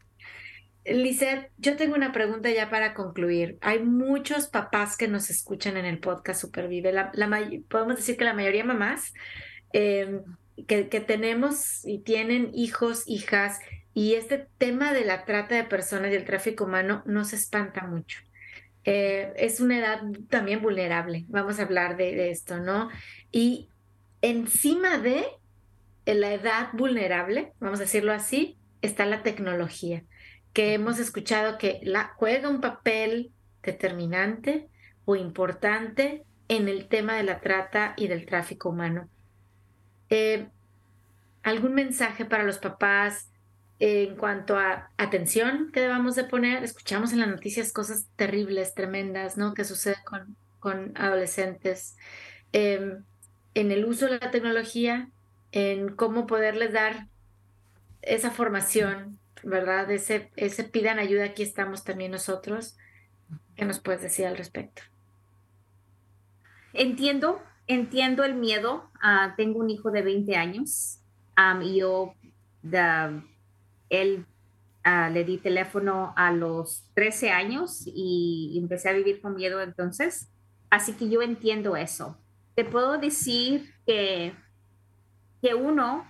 Lizeth, 0.85 1.49
yo 1.57 1.75
tengo 1.75 1.95
una 1.95 2.11
pregunta 2.11 2.51
ya 2.51 2.69
para 2.69 2.93
concluir. 2.93 3.57
Hay 3.61 3.79
muchos 3.79 4.47
papás 4.47 4.95
que 4.95 5.07
nos 5.07 5.29
escuchan 5.29 5.77
en 5.77 5.85
el 5.85 5.99
podcast 5.99 6.41
Supervive. 6.41 6.91
La, 6.91 7.11
podemos 7.67 7.95
decir 7.95 8.15
que 8.15 8.25
la 8.25 8.33
mayoría 8.33 8.63
mamás 8.63 9.13
em, 9.71 10.21
que, 10.67 10.89
que 10.89 10.99
tenemos 10.99 11.85
y 11.85 11.99
tienen 11.99 12.51
hijos, 12.53 13.03
hijas, 13.07 13.59
y 13.93 14.15
este 14.15 14.47
tema 14.57 14.93
de 14.93 15.05
la 15.05 15.25
trata 15.25 15.55
de 15.55 15.63
personas 15.63 16.11
y 16.11 16.15
el 16.15 16.25
tráfico 16.25 16.65
humano 16.65 17.03
nos 17.05 17.33
espanta 17.33 17.85
mucho. 17.85 18.19
Eh, 18.85 19.33
es 19.37 19.59
una 19.59 19.77
edad 19.77 20.01
también 20.29 20.61
vulnerable, 20.61 21.25
vamos 21.29 21.59
a 21.59 21.63
hablar 21.63 21.95
de, 21.95 22.15
de, 22.15 22.31
esto, 22.31 22.59
¿no? 22.59 22.89
Y 23.31 23.69
encima 24.21 24.97
de 24.97 25.25
la 26.05 26.33
edad 26.33 26.69
vulnerable, 26.73 27.53
vamos 27.59 27.79
a 27.79 27.83
decirlo 27.83 28.11
así, 28.11 28.57
está 28.81 29.05
la 29.05 29.23
tecnología 29.23 30.03
que 30.53 30.73
hemos 30.73 30.99
escuchado 30.99 31.57
que 31.57 31.79
la, 31.83 32.13
juega 32.15 32.47
un 32.47 32.61
papel 32.61 33.31
determinante 33.63 34.69
o 35.05 35.15
importante 35.15 36.23
en 36.47 36.67
el 36.67 36.87
tema 36.87 37.15
de 37.15 37.23
la 37.23 37.41
trata 37.41 37.93
y 37.97 38.07
del 38.07 38.25
tráfico 38.25 38.69
humano. 38.69 39.09
Eh, 40.15 40.47
¿Algún 41.41 41.73
mensaje 41.73 42.23
para 42.23 42.43
los 42.43 42.59
papás 42.59 43.31
en 43.79 44.15
cuanto 44.15 44.57
a 44.57 44.91
atención 44.97 45.71
que 45.73 45.81
debamos 45.81 46.15
de 46.15 46.23
poner? 46.23 46.63
Escuchamos 46.63 47.13
en 47.13 47.19
las 47.19 47.29
noticias 47.29 47.73
cosas 47.73 48.05
terribles, 48.15 48.75
tremendas, 48.75 49.37
¿no? 49.37 49.55
Que 49.55 49.65
suceden 49.65 49.97
con, 50.59 50.91
adolescentes. 50.95 51.97
Em, 52.51 53.03
en 53.55 53.71
el 53.71 53.85
uso 53.85 54.05
de 54.05 54.19
la 54.19 54.29
tecnología, 54.29 55.09
en 55.51 55.95
cómo 55.95 56.27
poderles 56.27 56.73
dar 56.73 57.07
esa 58.03 58.29
formación 58.29 59.19
¿verdad? 59.43 59.91
Ese, 59.91 60.31
ese 60.35 60.63
pidan 60.63 60.99
ayuda, 60.99 61.25
aquí 61.25 61.43
estamos 61.43 61.83
también 61.83 62.11
nosotros. 62.11 62.77
¿Qué 63.55 63.65
nos 63.65 63.79
puedes 63.79 64.01
decir 64.01 64.25
al 64.25 64.37
respecto? 64.37 64.83
Entiendo, 66.73 67.41
entiendo 67.67 68.23
el 68.23 68.35
miedo. 68.35 68.89
Ah, 69.01 69.33
tengo 69.37 69.59
un 69.59 69.69
hijo 69.69 69.91
de 69.91 70.01
20 70.01 70.35
años 70.35 70.99
y 71.61 71.77
yo, 71.79 72.13
él 73.89 74.25
ah, 74.83 75.09
le 75.09 75.23
di 75.23 75.37
teléfono 75.37 76.13
a 76.15 76.31
los 76.31 76.85
13 76.93 77.31
años 77.31 77.83
y 77.85 78.57
empecé 78.61 78.89
a 78.89 78.93
vivir 78.93 79.21
con 79.21 79.35
miedo 79.35 79.61
entonces. 79.61 80.29
Así 80.69 80.93
que 80.93 81.09
yo 81.09 81.21
entiendo 81.21 81.75
eso. 81.75 82.17
Te 82.55 82.65
puedo 82.65 82.97
decir 82.97 83.73
que, 83.85 84.33
que 85.41 85.55
uno, 85.55 86.07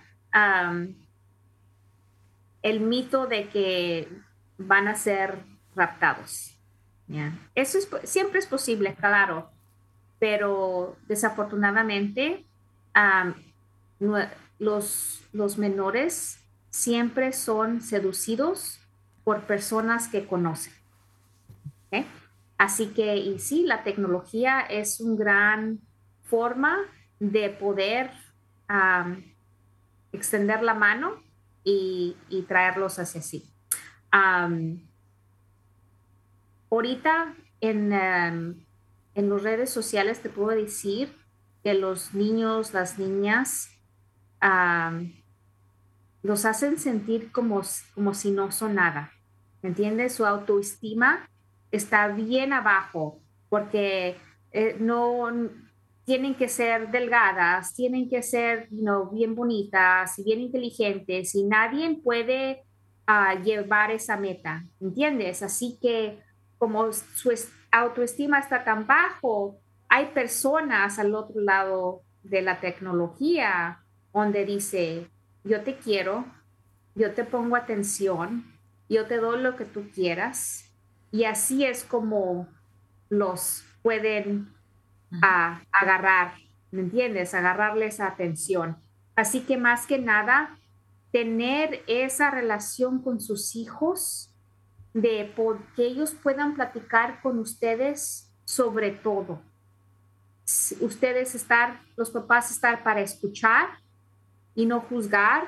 el 2.62 2.80
mito 2.80 3.26
de 3.26 3.48
que 3.48 4.08
van 4.58 4.88
a 4.88 4.94
ser 4.94 5.44
raptados. 5.74 6.54
Eso 7.54 7.78
siempre 8.04 8.38
es 8.38 8.46
posible, 8.46 8.94
claro, 8.94 9.50
pero 10.24 10.96
desafortunadamente 11.06 12.46
los, 14.58 15.58
menores 15.58 16.42
siempre 16.70 17.34
son 17.34 17.82
seducidos 17.82 18.80
por 19.22 19.42
personas 19.42 20.08
que 20.08 20.26
conocen. 20.26 20.72
Así 22.56 22.86
que, 22.94 23.18
y 23.18 23.38
sí, 23.38 23.64
la 23.66 23.82
tecnología 23.82 24.60
es 24.60 24.98
una 24.98 25.16
gran 25.22 25.80
forma 26.22 26.78
de 27.20 27.50
poder 27.50 28.10
extender 30.10 30.62
la 30.62 30.72
mano 30.72 31.22
y, 31.64 32.16
traerlos 32.48 32.98
hacia 32.98 33.20
sí. 33.20 33.44
ahorita 36.70 37.34
en, 37.60 37.92
em, 37.92 38.63
en 39.14 39.30
las 39.30 39.42
redes 39.42 39.70
sociales 39.70 40.20
te 40.20 40.28
puedo 40.28 40.56
decir 40.56 41.16
que 41.62 41.74
los 41.74 42.14
niños, 42.14 42.74
las 42.74 42.98
niñas, 42.98 43.70
los 46.22 46.44
hacen 46.44 46.78
sentir 46.78 47.32
como, 47.32 47.62
como 47.94 48.14
si 48.14 48.30
no 48.30 48.52
son 48.52 48.74
nada. 48.74 49.12
¿Me 49.62 49.70
entiendes? 49.70 50.14
Su 50.14 50.26
autoestima 50.26 51.28
está 51.70 52.08
bien 52.08 52.52
abajo 52.52 53.22
porque 53.48 54.16
eh, 54.52 54.76
no, 54.78 55.30
tienen 56.04 56.34
que 56.34 56.48
ser 56.48 56.90
delgadas, 56.90 57.74
tienen 57.74 58.08
que 58.08 58.22
ser 58.22 58.68
bien 59.12 59.34
bonitas 59.34 60.18
y 60.18 60.24
bien 60.24 60.40
inteligentes 60.40 61.34
y 61.34 61.44
nadie 61.44 61.98
puede 62.02 62.62
ah, 63.06 63.34
llevar 63.34 63.90
esa 63.90 64.16
meta, 64.16 64.64
¿entiendes? 64.80 65.42
Así 65.42 65.78
que 65.80 66.18
como 66.58 66.92
su 66.92 67.32
autoestima 67.70 68.38
está 68.38 68.64
tan 68.64 68.86
bajo, 68.86 69.60
hay 69.88 70.06
personas 70.06 70.98
al 70.98 71.14
otro 71.14 71.40
lado 71.40 72.02
de 72.22 72.42
la 72.42 72.60
tecnología 72.60 73.80
donde 74.12 74.44
dice, 74.44 75.10
yo 75.44 75.62
te 75.62 75.76
quiero, 75.76 76.24
yo 76.94 77.12
te 77.12 77.24
pongo 77.24 77.56
atención, 77.56 78.44
yo 78.88 79.06
te 79.06 79.16
doy 79.18 79.40
lo 79.40 79.56
que 79.56 79.64
tú 79.64 79.90
quieras 79.94 80.72
y 81.10 81.24
así 81.24 81.64
es 81.64 81.84
como 81.84 82.48
los 83.08 83.64
pueden 83.82 84.52
a 85.22 85.60
agarrar, 85.70 86.34
¿me 86.70 86.80
entiendes? 86.80 87.34
Agarrarle 87.34 87.86
esa 87.86 88.08
atención. 88.08 88.78
Así 89.14 89.42
que 89.42 89.56
más 89.56 89.86
que 89.86 89.98
nada, 89.98 90.58
tener 91.12 91.84
esa 91.86 92.30
relación 92.30 93.00
con 93.00 93.20
sus 93.20 93.54
hijos, 93.54 94.33
de 94.94 95.30
que 95.76 95.86
ellos 95.86 96.14
puedan 96.22 96.54
platicar 96.54 97.20
con 97.20 97.38
ustedes 97.38 98.30
sobre 98.44 98.92
todo. 98.92 99.42
Ustedes 100.80 101.34
estar, 101.34 101.80
los 101.96 102.10
papás 102.10 102.50
estar 102.50 102.82
para 102.82 103.00
escuchar 103.00 103.78
y 104.54 104.66
no 104.66 104.80
juzgar, 104.80 105.46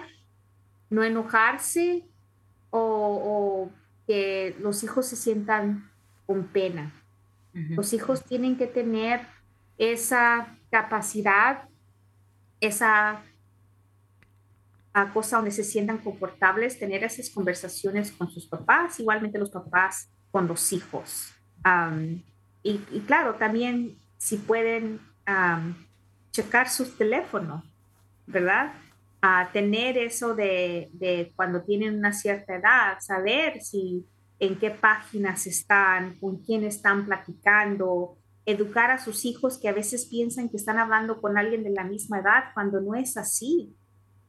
no 0.90 1.05
enojarse 1.05 2.05
o, 2.70 2.80
o 2.80 3.70
que 4.07 4.57
los 4.61 4.82
hijos 4.82 5.07
se 5.07 5.16
sientan 5.16 5.90
con 6.26 6.44
pena. 6.49 6.92
Los 7.55 7.94
hijos 7.94 8.22
tienen 8.22 8.59
que 8.59 8.66
tener 8.66 9.26
esa 9.78 10.59
capacidad, 10.70 11.68
esa 12.61 13.22
cosa 15.12 15.36
donde 15.36 15.51
se 15.51 15.64
sientan 15.64 15.99
confortables, 15.99 16.78
tener 16.78 17.05
esas 17.05 17.30
conversaciones 17.30 18.11
con 18.12 18.30
sus 18.30 18.47
papás, 18.47 18.99
igualmente 18.99 19.38
los 19.38 19.51
papás 19.51 20.09
con 20.30 20.49
los 20.49 20.72
hijos. 20.72 21.32
y, 22.62 22.78
claro, 23.07 23.34
también 23.34 23.99
si 24.18 24.36
pueden 24.38 25.01
checar 26.30 26.68
sus 26.68 26.97
teléfonos, 26.97 27.62
¿verdad? 28.26 28.72
A 29.20 29.51
tener 29.53 29.99
eso 29.99 30.34
de, 30.34 30.88
de, 30.92 31.32
cuando 31.36 31.62
tienen 31.62 31.97
una 31.97 32.12
cierta 32.12 32.57
edad, 32.57 32.99
saber 33.01 33.61
si 33.61 34.07
en 34.38 34.59
qué 34.59 34.70
páginas 34.70 35.47
están, 35.47 36.18
con 36.18 36.38
quién 36.38 36.64
están 36.64 37.07
platicando, 37.07 38.18
educar 38.44 38.90
a 38.90 38.99
sus 38.99 39.24
hijos 39.24 39.59
que 39.59 39.68
a 39.68 39.72
veces 39.72 40.07
piensan 40.07 40.49
que 40.49 40.57
están 40.57 40.78
hablando 40.78 41.20
con 41.20 41.36
alguien 41.36 41.64
de 41.64 41.70
la 41.70 41.84
misma 41.84 42.20
edad 42.20 42.44
cuando 42.55 42.80
no 42.80 42.94
es 42.94 43.16
así. 43.16 43.74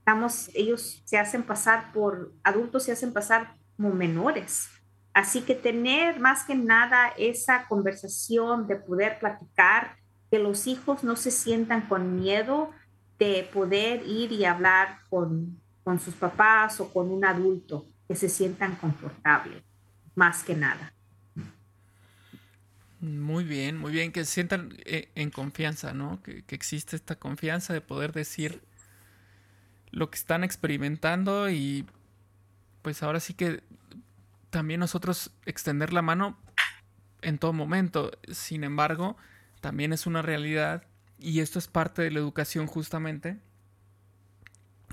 Estamos, 0.07 0.49
ellos 0.53 1.01
se 1.03 1.17
hacen 1.17 1.43
pasar 1.43 1.91
por, 1.91 2.31
adultos 2.41 2.83
se 2.83 2.93
hacen 2.93 3.11
pasar 3.11 3.57
como 3.75 3.93
menores. 3.93 4.69
Así 5.13 5.41
que 5.41 5.53
tener 5.53 6.21
más 6.21 6.45
que 6.45 6.55
nada 6.55 7.09
esa 7.17 7.67
conversación 7.67 8.67
de 8.67 8.77
poder 8.77 9.19
platicar, 9.19 9.97
que 10.31 10.39
los 10.39 10.65
hijos 10.65 11.03
no 11.03 11.17
se 11.17 11.29
sientan 11.29 11.89
con 11.89 12.21
miedo 12.21 12.71
de 13.19 13.49
poder 13.51 14.07
ir 14.07 14.31
y 14.31 14.45
hablar 14.45 14.99
con, 15.09 15.59
con 15.83 15.99
sus 15.99 16.13
papás 16.15 16.79
o 16.79 16.93
con 16.93 17.11
un 17.11 17.25
adulto, 17.25 17.85
que 18.07 18.15
se 18.15 18.29
sientan 18.29 18.75
confortables, 18.75 19.61
más 20.15 20.41
que 20.41 20.55
nada. 20.55 20.93
Muy 23.01 23.43
bien, 23.43 23.77
muy 23.77 23.91
bien, 23.91 24.13
que 24.13 24.23
se 24.23 24.31
sientan 24.31 24.73
eh, 24.85 25.11
en 25.15 25.31
confianza, 25.31 25.93
¿no? 25.93 26.23
Que, 26.23 26.43
que, 26.43 26.55
existe 26.55 26.95
esta 26.95 27.15
confianza 27.15 27.73
de 27.73 27.81
poder 27.81 28.13
decir 28.13 28.61
lo 29.91 30.09
que 30.09 30.17
están 30.17 30.43
experimentando 30.43 31.49
y 31.49 31.85
pues 32.81 33.03
ahora 33.03 33.19
sí 33.19 33.33
que 33.33 33.63
también 34.49 34.79
nosotros 34.79 35.31
extender 35.45 35.93
la 35.93 36.01
mano 36.01 36.37
en 37.21 37.37
todo 37.37 37.53
momento. 37.53 38.11
Sin 38.31 38.63
embargo, 38.63 39.17
también 39.61 39.93
es 39.93 40.05
una 40.05 40.21
realidad 40.21 40.83
y 41.19 41.39
esto 41.39 41.59
es 41.59 41.67
parte 41.67 42.01
de 42.01 42.11
la 42.11 42.19
educación 42.19 42.67
justamente, 42.67 43.39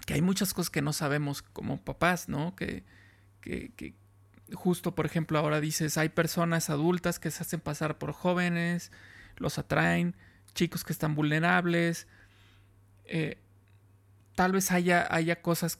que 0.06 0.14
hay 0.14 0.22
muchas 0.22 0.54
cosas 0.54 0.70
que 0.70 0.82
no 0.82 0.92
sabemos 0.92 1.42
como 1.42 1.80
papás, 1.82 2.28
¿no? 2.28 2.56
Que, 2.56 2.84
que, 3.40 3.94
justo, 4.52 4.94
por 4.94 5.06
ejemplo, 5.06 5.38
ahora 5.38 5.60
dices, 5.60 5.96
hay 5.98 6.08
personas 6.08 6.70
adultas 6.70 7.18
que 7.18 7.30
se 7.30 7.42
hacen 7.42 7.60
pasar 7.60 7.98
por 7.98 8.12
jóvenes, 8.12 8.92
los 9.36 9.58
atraen, 9.58 10.16
chicos 10.54 10.84
que 10.84 10.92
están 10.92 11.14
vulnerables. 11.14 12.06
Eh, 13.04 13.38
tal 14.34 14.52
vez 14.52 14.70
haya, 14.72 15.06
haya 15.10 15.42
cosas 15.42 15.78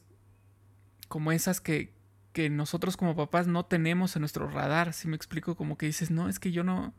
como 1.09 1.33
esas 1.33 1.61
que, 1.61 1.93
que 2.33 2.51
nosotros 2.51 2.97
como 2.97 3.17
papás 3.17 3.47
no 3.47 3.65
tenemos 3.65 4.17
en 4.17 4.21
nuestro 4.21 4.49
radar. 4.49 4.93
Si 4.93 5.09
me 5.09 5.17
explico, 5.17 5.57
como 5.57 5.79
que 5.79 5.87
dices, 5.87 6.11
no, 6.11 6.29
es 6.29 6.39
que 6.39 6.53
yo 6.53 6.65
no, 6.65 6.95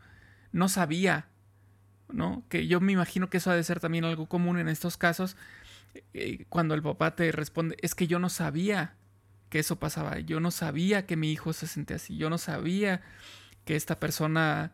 no 0.51 0.69
sabía, 0.69 1.27
¿no? 2.09 2.43
Que 2.49 2.67
yo 2.67 2.79
me 2.81 2.93
imagino 2.93 3.29
que 3.29 3.37
eso 3.37 3.51
ha 3.51 3.55
de 3.55 3.63
ser 3.63 3.79
también 3.79 4.05
algo 4.05 4.27
común 4.27 4.57
en 4.59 4.69
estos 4.69 4.97
casos, 4.97 5.35
eh, 6.13 6.45
cuando 6.49 6.75
el 6.75 6.81
papá 6.81 7.15
te 7.15 7.31
responde, 7.31 7.77
es 7.81 7.95
que 7.95 8.07
yo 8.07 8.19
no 8.19 8.29
sabía 8.29 8.95
que 9.49 9.59
eso 9.59 9.77
pasaba. 9.79 10.19
Yo 10.19 10.39
no 10.39 10.51
sabía 10.51 11.05
que 11.05 11.15
mi 11.15 11.31
hijo 11.31 11.53
se 11.53 11.67
sentía 11.67 11.95
así. 11.97 12.17
Yo 12.17 12.29
no 12.29 12.37
sabía 12.37 13.01
que 13.63 13.75
esta 13.75 13.99
persona 13.99 14.73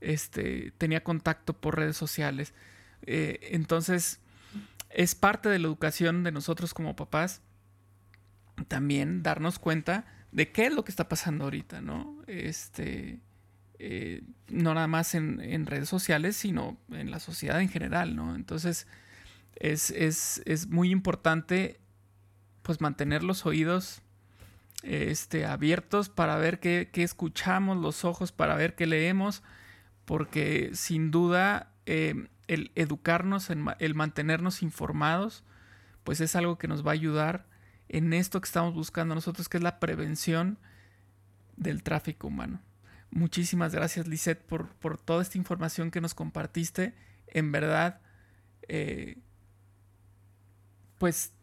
este, 0.00 0.72
tenía 0.78 1.04
contacto 1.04 1.54
por 1.54 1.76
redes 1.76 1.96
sociales. 1.96 2.54
Eh, 3.02 3.50
entonces, 3.52 4.20
es 4.94 5.14
parte 5.14 5.48
de 5.48 5.58
la 5.58 5.66
educación 5.66 6.22
de 6.24 6.32
nosotros 6.32 6.74
como 6.74 6.96
papás 6.96 7.42
también 8.68 9.22
darnos 9.22 9.58
cuenta 9.58 10.04
de 10.30 10.50
qué 10.52 10.66
es 10.66 10.74
lo 10.74 10.84
que 10.84 10.90
está 10.90 11.08
pasando 11.08 11.44
ahorita, 11.44 11.80
¿no? 11.80 12.22
Este, 12.26 13.20
eh, 13.78 14.22
no 14.48 14.74
nada 14.74 14.86
más 14.86 15.14
en, 15.14 15.40
en, 15.40 15.66
redes 15.66 15.88
sociales, 15.88 16.36
sino 16.36 16.78
en 16.90 17.10
la 17.10 17.20
sociedad 17.20 17.60
en 17.60 17.68
general, 17.68 18.16
¿no? 18.16 18.34
Entonces, 18.34 18.86
es, 19.56 19.90
es, 19.90 20.42
es 20.44 20.68
muy 20.68 20.90
importante 20.90 21.78
pues 22.62 22.80
mantener 22.80 23.22
los 23.22 23.44
oídos 23.44 24.02
este, 24.82 25.46
abiertos 25.46 26.08
para 26.08 26.36
ver 26.36 26.60
qué, 26.60 26.88
escuchamos, 26.94 27.76
los 27.76 28.04
ojos 28.04 28.32
para 28.32 28.54
ver 28.54 28.74
qué 28.74 28.86
leemos, 28.86 29.42
porque 30.04 30.70
sin 30.74 31.10
duda 31.10 31.72
em, 31.86 32.28
el 32.48 32.72
educarnos, 32.74 33.50
el 33.50 33.94
mantenernos 33.94 34.62
informados, 34.62 35.44
pues 36.04 36.20
es 36.20 36.36
algo 36.36 36.58
que 36.58 36.68
nos 36.68 36.84
va 36.86 36.90
a 36.90 36.94
ayudar 36.94 37.46
en 37.88 38.12
esto 38.12 38.40
que 38.40 38.46
estamos 38.46 38.74
buscando 38.74 39.14
nosotros, 39.14 39.48
que 39.48 39.58
es 39.58 39.62
la 39.62 39.78
prevención 39.78 40.58
del 41.56 41.82
tráfico 41.82 42.28
humano. 42.28 42.60
Muchísimas 43.10 43.74
gracias, 43.74 44.08
Lisette, 44.08 44.42
por, 44.42 44.68
por 44.76 44.98
toda 44.98 45.22
esta 45.22 45.36
información 45.36 45.90
que 45.90 46.00
nos 46.00 46.14
compartiste. 46.14 46.94
En 47.26 47.52
verdad, 47.52 48.00
eh, 48.68 49.18
pues 50.98 51.34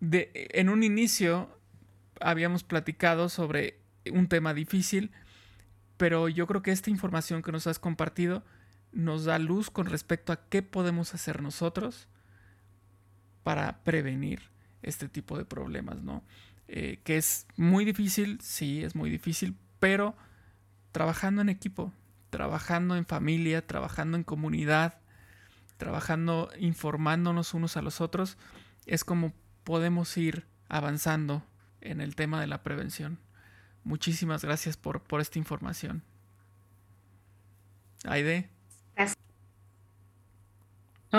de, 0.00 0.30
en 0.34 0.70
un 0.70 0.82
inicio 0.82 1.58
habíamos 2.20 2.64
platicado 2.64 3.28
sobre 3.28 3.78
un 4.10 4.28
tema 4.28 4.54
difícil, 4.54 5.10
pero 5.96 6.28
yo 6.28 6.46
creo 6.46 6.62
que 6.62 6.70
esta 6.70 6.90
información 6.90 7.42
que 7.42 7.52
nos 7.52 7.66
has 7.66 7.78
compartido 7.78 8.44
nos 8.94 9.24
da 9.24 9.38
luz 9.38 9.70
con 9.70 9.86
respecto 9.86 10.32
a 10.32 10.48
qué 10.48 10.62
podemos 10.62 11.14
hacer 11.14 11.42
nosotros 11.42 12.08
para 13.42 13.84
prevenir 13.84 14.42
este 14.82 15.08
tipo 15.08 15.36
de 15.36 15.44
problemas, 15.44 16.02
¿no? 16.02 16.22
Eh, 16.68 17.00
que 17.04 17.16
es 17.16 17.46
muy 17.56 17.84
difícil, 17.84 18.40
sí, 18.40 18.82
es 18.82 18.94
muy 18.94 19.10
difícil, 19.10 19.56
pero 19.80 20.16
trabajando 20.92 21.42
en 21.42 21.48
equipo, 21.48 21.92
trabajando 22.30 22.96
en 22.96 23.04
familia, 23.04 23.66
trabajando 23.66 24.16
en 24.16 24.24
comunidad, 24.24 25.00
trabajando, 25.76 26.50
informándonos 26.58 27.52
unos 27.52 27.76
a 27.76 27.82
los 27.82 28.00
otros, 28.00 28.38
es 28.86 29.04
como 29.04 29.32
podemos 29.64 30.16
ir 30.16 30.46
avanzando 30.68 31.42
en 31.80 32.00
el 32.00 32.14
tema 32.16 32.40
de 32.40 32.46
la 32.46 32.62
prevención. 32.62 33.18
Muchísimas 33.82 34.42
gracias 34.42 34.76
por, 34.76 35.02
por 35.02 35.20
esta 35.20 35.38
información. 35.38 36.02
Aide. 38.04 38.53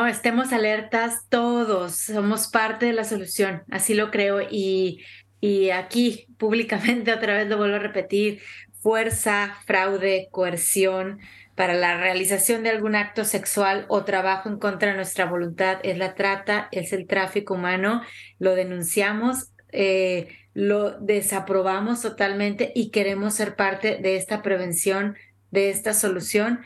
Estemos 0.07 0.53
alertas 0.53 1.27
todos, 1.29 1.95
somos 1.95 2.47
parte 2.47 2.85
de 2.85 2.93
la 2.93 3.03
solución, 3.03 3.63
así 3.71 3.93
lo 3.93 4.11
creo. 4.11 4.41
Y, 4.49 5.03
y 5.41 5.69
aquí 5.69 6.27
públicamente 6.37 7.13
otra 7.13 7.35
vez 7.37 7.47
lo 7.47 7.57
vuelvo 7.57 7.75
a 7.75 7.79
repetir, 7.79 8.41
fuerza, 8.81 9.57
fraude, 9.65 10.27
coerción 10.31 11.19
para 11.55 11.73
la 11.73 11.97
realización 11.97 12.63
de 12.63 12.69
algún 12.69 12.95
acto 12.95 13.23
sexual 13.23 13.85
o 13.87 14.03
trabajo 14.03 14.49
en 14.49 14.59
contra 14.59 14.89
de 14.89 14.95
nuestra 14.95 15.25
voluntad 15.25 15.79
es 15.83 15.97
la 15.97 16.13
trata, 16.13 16.67
es 16.71 16.91
el 16.91 17.07
tráfico 17.07 17.53
humano, 17.53 18.01
lo 18.39 18.55
denunciamos. 18.55 19.51
Eh, 19.71 20.27
lo 20.55 20.97
desaprobamos 21.01 22.01
totalmente 22.01 22.71
y 22.73 22.89
queremos 22.89 23.35
ser 23.35 23.57
parte 23.57 23.97
de 23.97 24.15
esta 24.15 24.41
prevención, 24.41 25.17
de 25.51 25.69
esta 25.69 25.93
solución, 25.93 26.61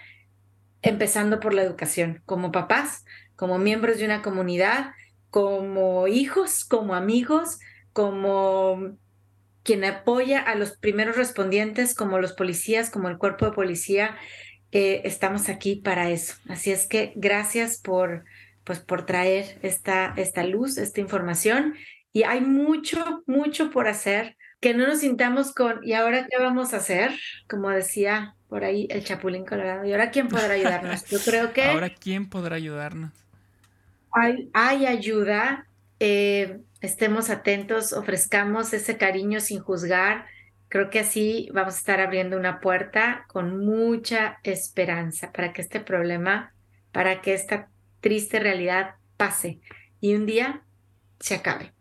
empezando 0.84 1.40
por 1.40 1.56
la 1.56 1.64
educación, 1.64 2.22
como 2.26 2.52
papás, 2.52 3.04
como 3.40 3.58
miembros 3.58 4.00
de 4.00 4.06
una 4.06 4.22
comunidad, 4.22 4.92
como 5.30 6.10
hijos, 6.10 6.66
como 6.66 6.94
amigos, 6.94 7.60
como 7.94 8.98
quien 9.64 9.86
apoya 9.86 10.42
a 10.42 10.56
los 10.56 10.78
primeros 10.78 11.16
respondientes, 11.16 11.96
como 11.96 12.20
los 12.20 12.34
policías, 12.34 12.90
como 12.90 13.08
el 13.08 13.18
cuerpo 13.18 13.46
de 13.46 13.54
policía, 13.54 14.18
estamos 14.72 15.48
aquí 15.48 15.78
para 15.78 16.10
eso. 16.10 16.36
Así 16.50 16.72
es 16.72 16.86
que 16.86 17.14
gracias 17.16 17.80
por, 17.80 18.26
pues, 18.66 18.80
por 18.80 19.06
traer 19.06 19.58
esta, 19.62 20.14
esta 20.18 20.44
luz, 20.44 20.78
esta 20.78 21.00
información 21.00 21.76
y 22.12 22.24
hay 22.24 22.42
mucho, 22.42 23.24
mucho 23.26 23.72
por 23.72 23.88
hacer, 23.88 24.36
que 24.60 24.74
no 24.74 24.86
nos 24.86 25.00
sintamos 25.00 25.54
con, 25.54 25.80
¿y 25.82 25.94
ahora 25.94 26.28
qué 26.30 26.38
vamos 26.44 26.74
a 26.74 26.78
hacer? 26.78 27.18
Como 27.48 27.70
decía 27.70 28.36
por 28.50 28.66
ahí 28.66 28.86
el 28.90 29.06
Chapulín 29.06 29.46
Colorado, 29.46 29.86
¿y 29.86 29.94
ahora 29.94 30.12
quién 30.12 30.28
podrá 30.28 30.56
ayudarnos? 30.56 31.06
Yo 31.06 31.20
creo 31.20 31.54
que... 31.54 31.64
Ahora 31.70 31.90
quién 31.90 32.28
podrá 32.28 32.58
ayudarnos. 32.58 33.29
Hay, 34.12 34.86
ayuda, 34.86 35.68
eh, 36.00 36.60
estemos 36.82 37.30
atentos, 37.30 37.94
ofrezcamos 37.94 38.74
ese 38.74 38.98
cariño 38.98 39.40
sin 39.40 39.60
juzgar. 39.60 40.26
Creo 40.68 40.90
que 40.90 41.00
así 41.00 41.50
vamos 41.54 41.76
a 41.76 41.78
estar 41.78 42.00
abriendo 42.00 42.38
una 42.38 42.60
puerta 42.60 43.26
con 43.28 43.66
mucha 43.66 44.40
esperanza 44.44 45.32
para 45.32 45.54
que 45.54 45.62
este 45.62 45.80
problema, 45.80 46.54
para 46.92 47.22
que 47.22 47.34
esta 47.34 47.70
triste 48.02 48.40
realidad 48.40 48.96
pase 49.18 49.60
y 50.00 50.16
un 50.16 50.26
día 50.26 50.64
se 51.20 51.36
acabe. 51.36 51.74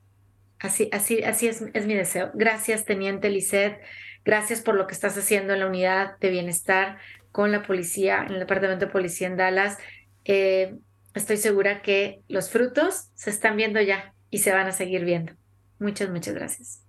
Así, 0.58 0.88
así, 0.92 1.22
así 1.22 1.46
es, 1.46 1.62
es 1.72 1.86
mi 1.86 1.94
deseo. 1.94 2.30
Gracias, 2.34 2.84
Teniente 2.84 3.30
Lisset. 3.30 3.80
Gracias 4.24 4.60
por 4.60 4.74
lo 4.74 4.86
que 4.86 4.94
estás 4.94 5.16
haciendo 5.16 5.52
en 5.52 5.60
la 5.60 5.66
unidad 5.66 6.18
de 6.18 6.30
bienestar 6.30 6.98
con 7.30 7.52
la 7.52 7.62
policía, 7.62 8.24
en 8.26 8.34
el 8.34 8.40
departamento 8.40 8.86
de 8.86 8.92
policía 8.92 9.28
en 9.28 9.36
Dallas. 9.36 9.78
Eh, 10.24 10.76
estoy 11.18 11.36
segura 11.36 11.82
que 11.82 12.22
los 12.28 12.50
frutos 12.50 13.10
se 13.14 13.30
están 13.30 13.56
viendo 13.56 13.80
ya 13.80 14.14
y 14.30 14.38
se 14.38 14.52
van 14.52 14.66
a 14.66 14.72
seguir 14.72 15.04
viendo. 15.04 15.32
Muchas, 15.78 16.10
muchas 16.10 16.34
gracias. 16.34 16.82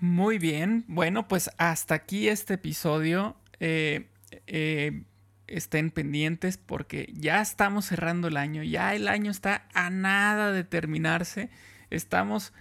Muy 0.00 0.38
bien. 0.38 0.84
Bueno, 0.88 1.28
pues 1.28 1.50
hasta 1.58 1.94
aquí 1.94 2.28
este 2.28 2.54
episodio. 2.54 3.36
Eh, 3.60 4.08
eh, 4.46 5.04
estén 5.50 5.90
pendientes 5.90 6.56
porque 6.56 7.12
ya 7.14 7.40
estamos 7.40 7.86
cerrando 7.86 8.28
el 8.28 8.36
año, 8.36 8.62
ya 8.62 8.94
el 8.94 9.08
año 9.08 9.30
está 9.30 9.66
a 9.74 9.90
nada 9.90 10.52
de 10.52 10.64
terminarse, 10.64 11.50
estamos 11.90 12.52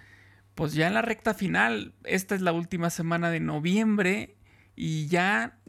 pues 0.55 0.73
ya 0.73 0.87
en 0.87 0.95
la 0.95 1.01
recta 1.01 1.33
final, 1.33 1.93
esta 2.03 2.35
es 2.35 2.41
la 2.41 2.51
última 2.51 2.89
semana 2.89 3.29
de 3.29 3.39
noviembre 3.39 4.35
y 4.75 5.07
ya 5.07 5.59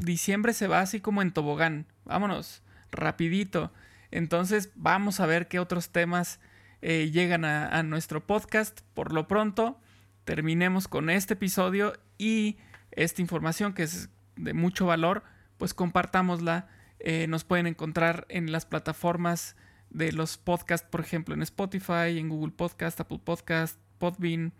diciembre 0.00 0.52
se 0.52 0.66
va 0.66 0.80
así 0.80 1.00
como 1.00 1.22
en 1.22 1.32
tobogán, 1.32 1.86
vámonos, 2.04 2.62
rapidito. 2.90 3.72
Entonces 4.10 4.70
vamos 4.74 5.20
a 5.20 5.26
ver 5.26 5.48
qué 5.48 5.58
otros 5.58 5.90
temas 5.90 6.40
eh, 6.82 7.10
llegan 7.12 7.44
a, 7.44 7.82
nuestro 7.82 8.26
podcast. 8.26 8.80
Por 8.94 9.12
lo 9.12 9.28
pronto, 9.28 9.80
terminemos 10.24 10.88
con 10.88 11.10
este 11.10 11.34
episodio 11.34 11.92
y 12.18 12.58
esta 12.90 13.22
información 13.22 13.72
que 13.72 13.84
es 13.84 14.08
de 14.36 14.54
mucho 14.54 14.86
valor, 14.86 15.22
pues 15.58 15.74
compartámosla. 15.74 16.68
Eh, 16.98 17.26
nos 17.28 17.44
pueden 17.44 17.66
encontrar 17.66 18.26
en 18.28 18.52
las 18.52 18.66
plataformas 18.66 19.56
de 19.90 20.12
los 20.12 20.38
podcasts, 20.38 20.86
por 20.88 21.00
ejemplo, 21.00 21.34
en 21.34 21.42
Spotify, 21.42 22.18
en 22.18 22.28
Google 22.28 22.52
Podcast, 22.52 23.00
Apple 23.00 23.20
Podcast, 23.22 23.78
Podbean, 23.98 24.52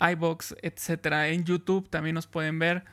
iBox, 0.00 0.54
etcétera. 0.62 1.28
En 1.28 1.44
YouTube 1.44 1.88
también 1.88 2.14
nos 2.14 2.26
pueden 2.26 2.58
ver. 2.58 2.84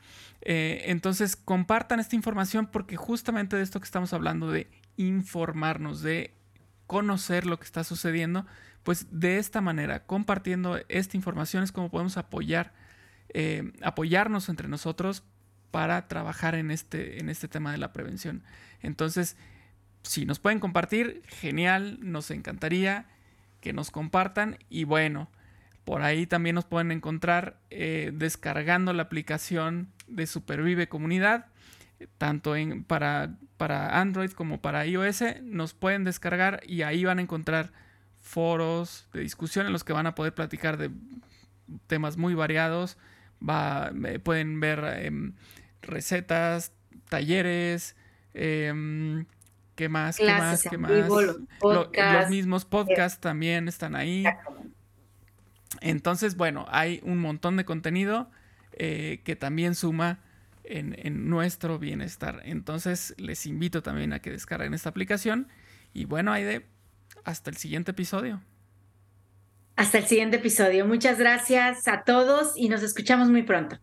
Eh, 0.42 0.84
entonces, 0.86 1.36
compartan 1.36 2.00
esta 2.00 2.16
información 2.16 2.68
porque 2.68 2.98
justamente 2.98 3.56
de 3.56 3.64
esto 3.64 3.80
que 3.80 3.86
estamos 3.86 4.14
hablando, 4.14 4.52
de 4.52 4.70
informarnos, 4.98 6.02
de 6.02 6.34
conocer 6.88 7.46
lo 7.46 7.58
que 7.58 7.66
está 7.66 7.84
sucediendo, 7.84 8.46
pues 8.84 9.08
de 9.10 9.40
esta 9.40 9.62
manera, 9.62 10.06
compartiendo 10.06 10.80
esta 10.90 11.18
información 11.18 11.64
es 11.64 11.72
como 11.72 11.90
podemos 11.90 12.18
apoyar, 12.18 12.74
eh, 13.30 13.74
apoyarnos 13.82 14.50
entre 14.50 14.68
nosotros 14.68 15.24
para 15.72 16.08
trabajar 16.08 16.56
en 16.56 16.70
este, 16.72 17.20
en 17.20 17.30
este 17.30 17.48
tema 17.48 17.72
de 17.72 17.80
la 17.80 17.92
prevención. 17.92 18.44
Entonces, 18.82 19.36
si 20.04 20.26
nos 20.26 20.40
pueden 20.40 20.60
compartir, 20.60 21.24
genial, 21.28 21.98
nos 22.02 22.30
encantaría 22.30 23.08
que 23.60 23.74
nos 23.74 23.90
compartan 23.90 24.60
y 24.70 24.84
bueno, 24.84 25.30
por 25.86 26.02
ahí 26.02 26.26
también 26.26 26.56
nos 26.56 26.66
pueden 26.66 26.92
encontrar 26.92 27.58
eh, 27.70 28.12
descargando 28.14 28.92
la 28.92 29.04
aplicación 29.04 29.90
de 30.08 30.26
Supervive 30.26 30.90
Comunidad, 30.90 31.46
tanto 32.18 32.56
en, 32.56 32.84
para, 32.84 33.36
para 33.58 34.02
Android 34.02 34.32
como 34.32 34.60
para 34.60 34.86
iOS. 34.88 35.24
Nos 35.44 35.76
pueden 35.76 36.04
descargar 36.04 36.62
y 36.66 36.82
ahí 36.82 37.06
van 37.06 37.20
a 37.20 37.22
encontrar 37.22 37.72
foros 38.20 39.08
de 39.14 39.22
discusión 39.22 39.68
en 39.68 39.74
los 39.74 39.84
que 39.84 39.94
van 39.94 40.08
a 40.08 40.16
poder 40.16 40.34
platicar 40.34 40.78
de 40.78 40.90
temas 41.86 42.18
muy 42.18 42.34
variados. 42.34 42.98
Va, 43.48 43.92
pueden 44.24 44.60
ver 44.60 44.84
em, 45.04 45.34
recetas, 45.84 46.72
talleres, 47.10 47.96
em, 48.34 49.26
¿qué 49.76 49.88
más? 49.88 50.18
¿Qué 50.18 50.26
más? 50.26 50.64
¿Qué 50.64 50.78
más? 50.80 50.92
los, 51.62 52.30
mismos 52.30 52.66
podcasts 52.66 53.20
también 53.20 53.68
están 53.68 53.96
ahí. 53.96 54.24
Entonces, 55.82 56.36
bueno, 56.36 56.66
hay 56.70 57.00
un 57.04 57.20
montón 57.20 57.58
de 57.58 57.66
contenido 57.66 58.30
eh, 58.74 59.22
que 59.24 59.36
también 59.36 59.76
suma 59.76 60.20
en, 60.64 61.30
nuestro 61.30 61.80
bienestar. 61.80 62.42
Entonces, 62.46 63.14
les 63.18 63.46
invito 63.46 63.82
también 63.84 64.14
a 64.14 64.20
que 64.20 64.32
descarguen 64.32 64.74
esta 64.74 64.90
aplicación. 64.90 65.48
Y 65.94 66.06
bueno, 66.06 66.34
Aide, 66.34 66.66
hasta 67.24 67.50
el 67.50 67.58
siguiente 67.58 67.92
episodio. 67.92 68.42
Hasta 69.76 69.98
el 69.98 70.06
siguiente 70.06 70.38
episodio. 70.38 70.86
Muchas 70.86 71.20
gracias 71.20 71.88
a 71.88 72.04
todos 72.04 72.54
y 72.56 72.70
nos 72.70 72.82
escuchamos 72.82 73.30
muy 73.30 73.44
pronto. 73.44 73.78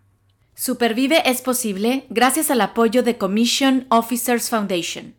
Supervive 0.54 1.22
es 1.28 1.40
posible 1.40 2.06
gracias 2.10 2.50
al 2.50 2.60
apoyo 2.60 3.02
de 3.02 3.16
Commission 3.16 3.86
Officers 3.88 4.50
Foundation. 4.50 5.14